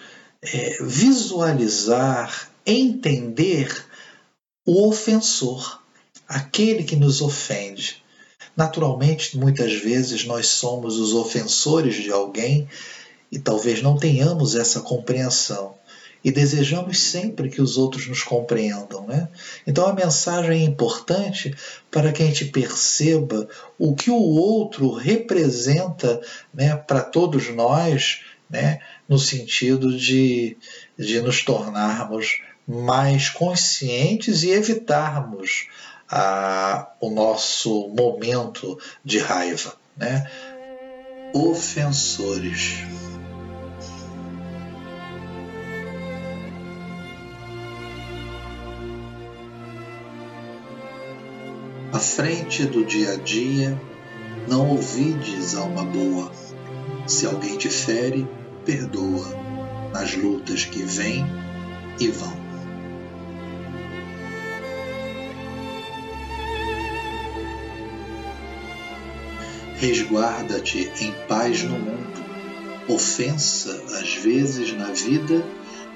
é, 0.43 0.79
visualizar 0.81 2.49
entender 2.73 3.85
o 4.67 4.87
ofensor, 4.87 5.83
aquele 6.29 6.85
que 6.85 6.95
nos 6.95 7.23
ofende. 7.23 8.03
Naturalmente, 8.55 9.39
muitas 9.39 9.73
vezes 9.73 10.25
nós 10.25 10.49
somos 10.49 10.99
os 10.99 11.15
ofensores 11.15 11.95
de 11.95 12.11
alguém 12.11 12.69
e 13.33 13.39
talvez 13.39 13.81
não 13.83 13.97
tenhamos 13.97 14.55
essa 14.55 14.81
compreensão. 14.81 15.77
E 16.23 16.33
desejamos 16.33 16.99
sempre 16.99 17.49
que 17.49 17.63
os 17.63 17.79
outros 17.79 18.09
nos 18.09 18.23
compreendam. 18.23 19.07
Né? 19.07 19.29
Então 19.67 19.87
a 19.87 19.93
mensagem 19.95 20.63
é 20.63 20.65
importante 20.65 21.55
para 21.91 22.13
que 22.13 22.23
a 22.23 22.27
gente 22.27 22.47
perceba 22.47 23.49
o 23.79 23.95
que 23.95 24.11
o 24.11 24.21
outro 24.21 24.93
representa 24.93 26.21
né, 26.53 26.77
para 26.77 27.01
todos 27.01 27.49
nós, 27.55 28.23
né, 28.51 28.81
no 29.09 29.19
sentido 29.19 29.97
de, 29.97 30.57
de 30.99 31.21
nos 31.23 31.45
tornarmos 31.45 32.41
mais 32.69 33.31
conscientes 33.31 34.43
e 34.43 34.51
evitarmos 34.51 35.69
a, 36.07 36.87
o 37.01 37.09
nosso 37.09 37.89
momento 37.89 38.79
de 39.03 39.19
raiva. 39.19 39.75
Né? 39.97 40.31
Ofensores. 41.33 42.85
À 51.91 51.99
frente 51.99 52.67
do 52.67 52.85
dia 52.85 53.15
a 53.15 53.17
dia, 53.17 53.81
não 54.47 54.69
ouvides 54.69 55.57
alma 55.57 55.85
boa. 55.85 56.31
Se 57.07 57.25
alguém 57.25 57.57
te 57.57 57.71
fere, 57.71 58.29
perdoa 58.67 59.27
nas 59.91 60.15
lutas 60.15 60.67
que 60.67 60.83
vêm 60.83 61.27
e 61.99 62.09
vão. 62.09 62.48
Resguarda-te 69.81 70.91
em 71.01 71.13
paz 71.29 71.63
no 71.63 71.79
mundo. 71.79 72.25
Ofensa, 72.89 73.81
às 74.01 74.13
vezes, 74.17 74.73
na 74.73 74.91
vida, 74.91 75.45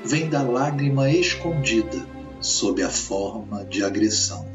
vem 0.05 0.31
da 0.31 0.41
lágrima 0.41 1.11
escondida 1.11 2.07
sob 2.41 2.81
a 2.81 2.89
forma 2.89 3.65
de 3.65 3.83
agressão. 3.83 4.47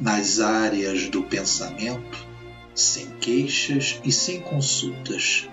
Nas 0.00 0.40
áreas 0.40 1.10
do 1.10 1.22
pensamento, 1.22 2.26
sem 2.74 3.06
queixas 3.20 4.00
e 4.02 4.10
sem 4.10 4.40
consultas, 4.40 5.46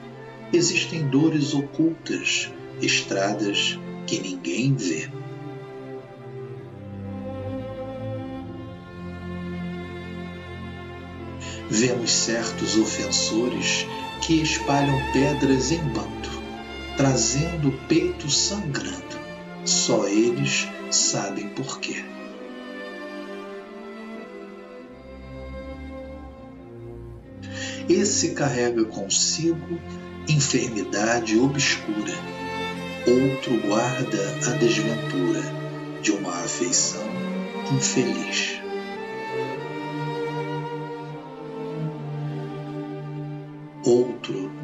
existem 0.54 1.06
dores 1.10 1.54
ocultas, 1.54 2.50
estradas 2.82 3.78
que 4.06 4.22
ninguém 4.22 4.74
vê. 4.74 5.17
Vemos 11.70 12.12
certos 12.12 12.78
ofensores 12.78 13.86
que 14.22 14.42
espalham 14.42 15.00
pedras 15.12 15.72
em 15.72 15.84
bando, 15.90 16.30
trazendo 16.96 17.70
o 17.70 17.78
peito 17.88 18.30
sangrando. 18.30 19.18
Só 19.66 20.08
eles 20.08 20.68
sabem 20.90 21.50
porquê. 21.50 22.04
Esse 27.90 28.32
carrega 28.32 28.84
consigo 28.86 29.80
enfermidade 30.28 31.38
obscura, 31.40 32.14
outro 33.08 33.60
guarda 33.62 34.38
a 34.46 34.52
desventura 34.58 35.42
de 36.02 36.12
uma 36.12 36.32
afeição 36.44 37.08
infeliz. 37.72 38.67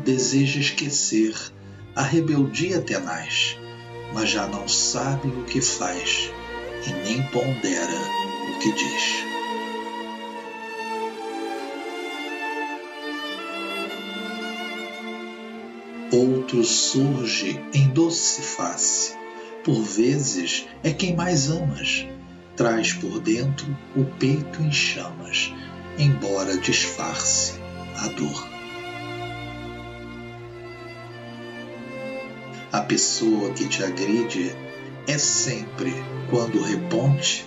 Deseja 0.03 0.59
esquecer 0.59 1.33
a 1.95 2.01
rebeldia 2.01 2.81
tenaz, 2.81 3.57
mas 4.13 4.29
já 4.29 4.47
não 4.47 4.67
sabe 4.67 5.27
o 5.27 5.43
que 5.45 5.61
faz 5.61 6.29
e 6.85 6.91
nem 7.03 7.23
pondera 7.27 7.99
o 8.49 8.59
que 8.59 8.71
diz. 8.71 9.33
Outro 16.11 16.63
surge 16.63 17.59
em 17.73 17.89
doce 17.89 18.41
face, 18.41 19.17
por 19.63 19.81
vezes 19.81 20.67
é 20.83 20.93
quem 20.93 21.15
mais 21.15 21.49
amas, 21.49 22.05
traz 22.55 22.93
por 22.93 23.19
dentro 23.19 23.65
o 23.95 24.03
peito 24.19 24.61
em 24.61 24.71
chamas, 24.71 25.51
embora 25.97 26.57
disfarce 26.57 27.53
a 27.97 28.07
dor. 28.09 28.52
A 32.73 32.81
pessoa 32.81 33.53
que 33.53 33.67
te 33.67 33.83
agride 33.83 34.51
é 35.05 35.15
sempre, 35.19 35.93
quando 36.31 36.59
reponte, 36.59 37.45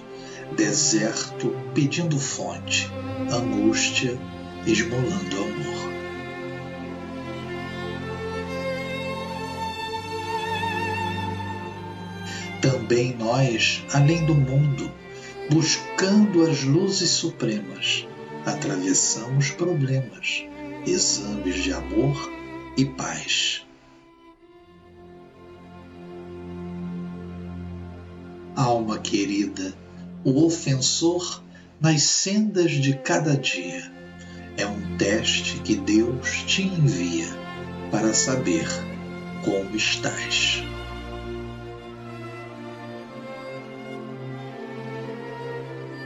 deserto 0.57 1.53
pedindo 1.75 2.17
fonte, 2.17 2.89
angústia 3.29 4.17
esmolando 4.65 5.37
amor. 5.37 5.91
Também 12.63 13.17
nós, 13.17 13.85
além 13.93 14.25
do 14.27 14.35
mundo, 14.37 14.89
buscando 15.51 16.49
as 16.49 16.63
luzes 16.63 17.11
supremas, 17.11 18.07
atravessamos 18.45 19.51
problemas, 19.51 20.45
exames 20.87 21.65
de 21.65 21.73
amor 21.73 22.31
e 22.77 22.85
paz. 22.85 23.66
Alma 28.57 28.99
querida, 28.99 29.75
o 30.25 30.47
ofensor 30.47 31.43
nas 31.81 32.03
sendas 32.03 32.73
de 32.73 32.95
cada 32.95 33.37
dia. 33.37 33.93
É 34.57 34.67
um 34.67 34.97
teste 34.97 35.61
que 35.61 35.77
Deus 35.77 36.43
te 36.47 36.63
envia 36.63 37.27
para 37.91 38.15
saber 38.15 38.67
como 39.45 39.77
estás. 39.77 40.63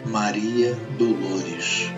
Maria 0.04 0.76
Dolores 0.98 1.88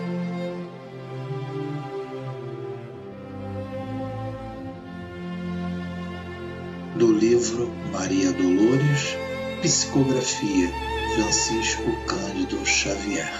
Do 6.95 7.11
livro 7.11 7.71
Maria 7.91 8.31
Dolores 8.31 9.32
Psicografia 9.63 10.67
Francisco 11.15 11.83
Cândido 12.05 12.65
Xavier. 12.65 13.31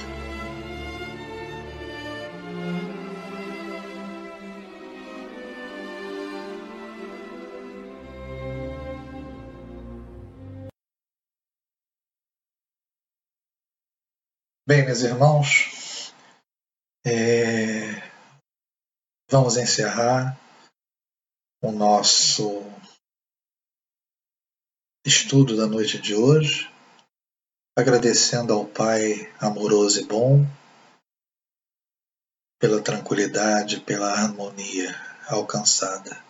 Bem, 14.65 14.85
meus 14.85 15.01
irmãos, 15.01 16.13
é... 17.05 18.01
vamos 19.29 19.57
encerrar 19.57 20.39
o 21.61 21.69
nosso 21.69 22.61
estudo 25.05 25.57
da 25.57 25.67
noite 25.67 25.99
de 25.99 26.15
hoje, 26.15 26.71
agradecendo 27.77 28.53
ao 28.53 28.65
Pai 28.65 29.29
amoroso 29.37 29.99
e 29.99 30.05
bom 30.05 30.45
pela 32.57 32.81
tranquilidade, 32.81 33.81
pela 33.81 34.13
harmonia 34.13 34.95
alcançada. 35.27 36.23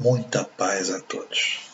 Muita 0.00 0.42
paz 0.42 0.90
a 0.90 1.00
todos. 1.00 1.73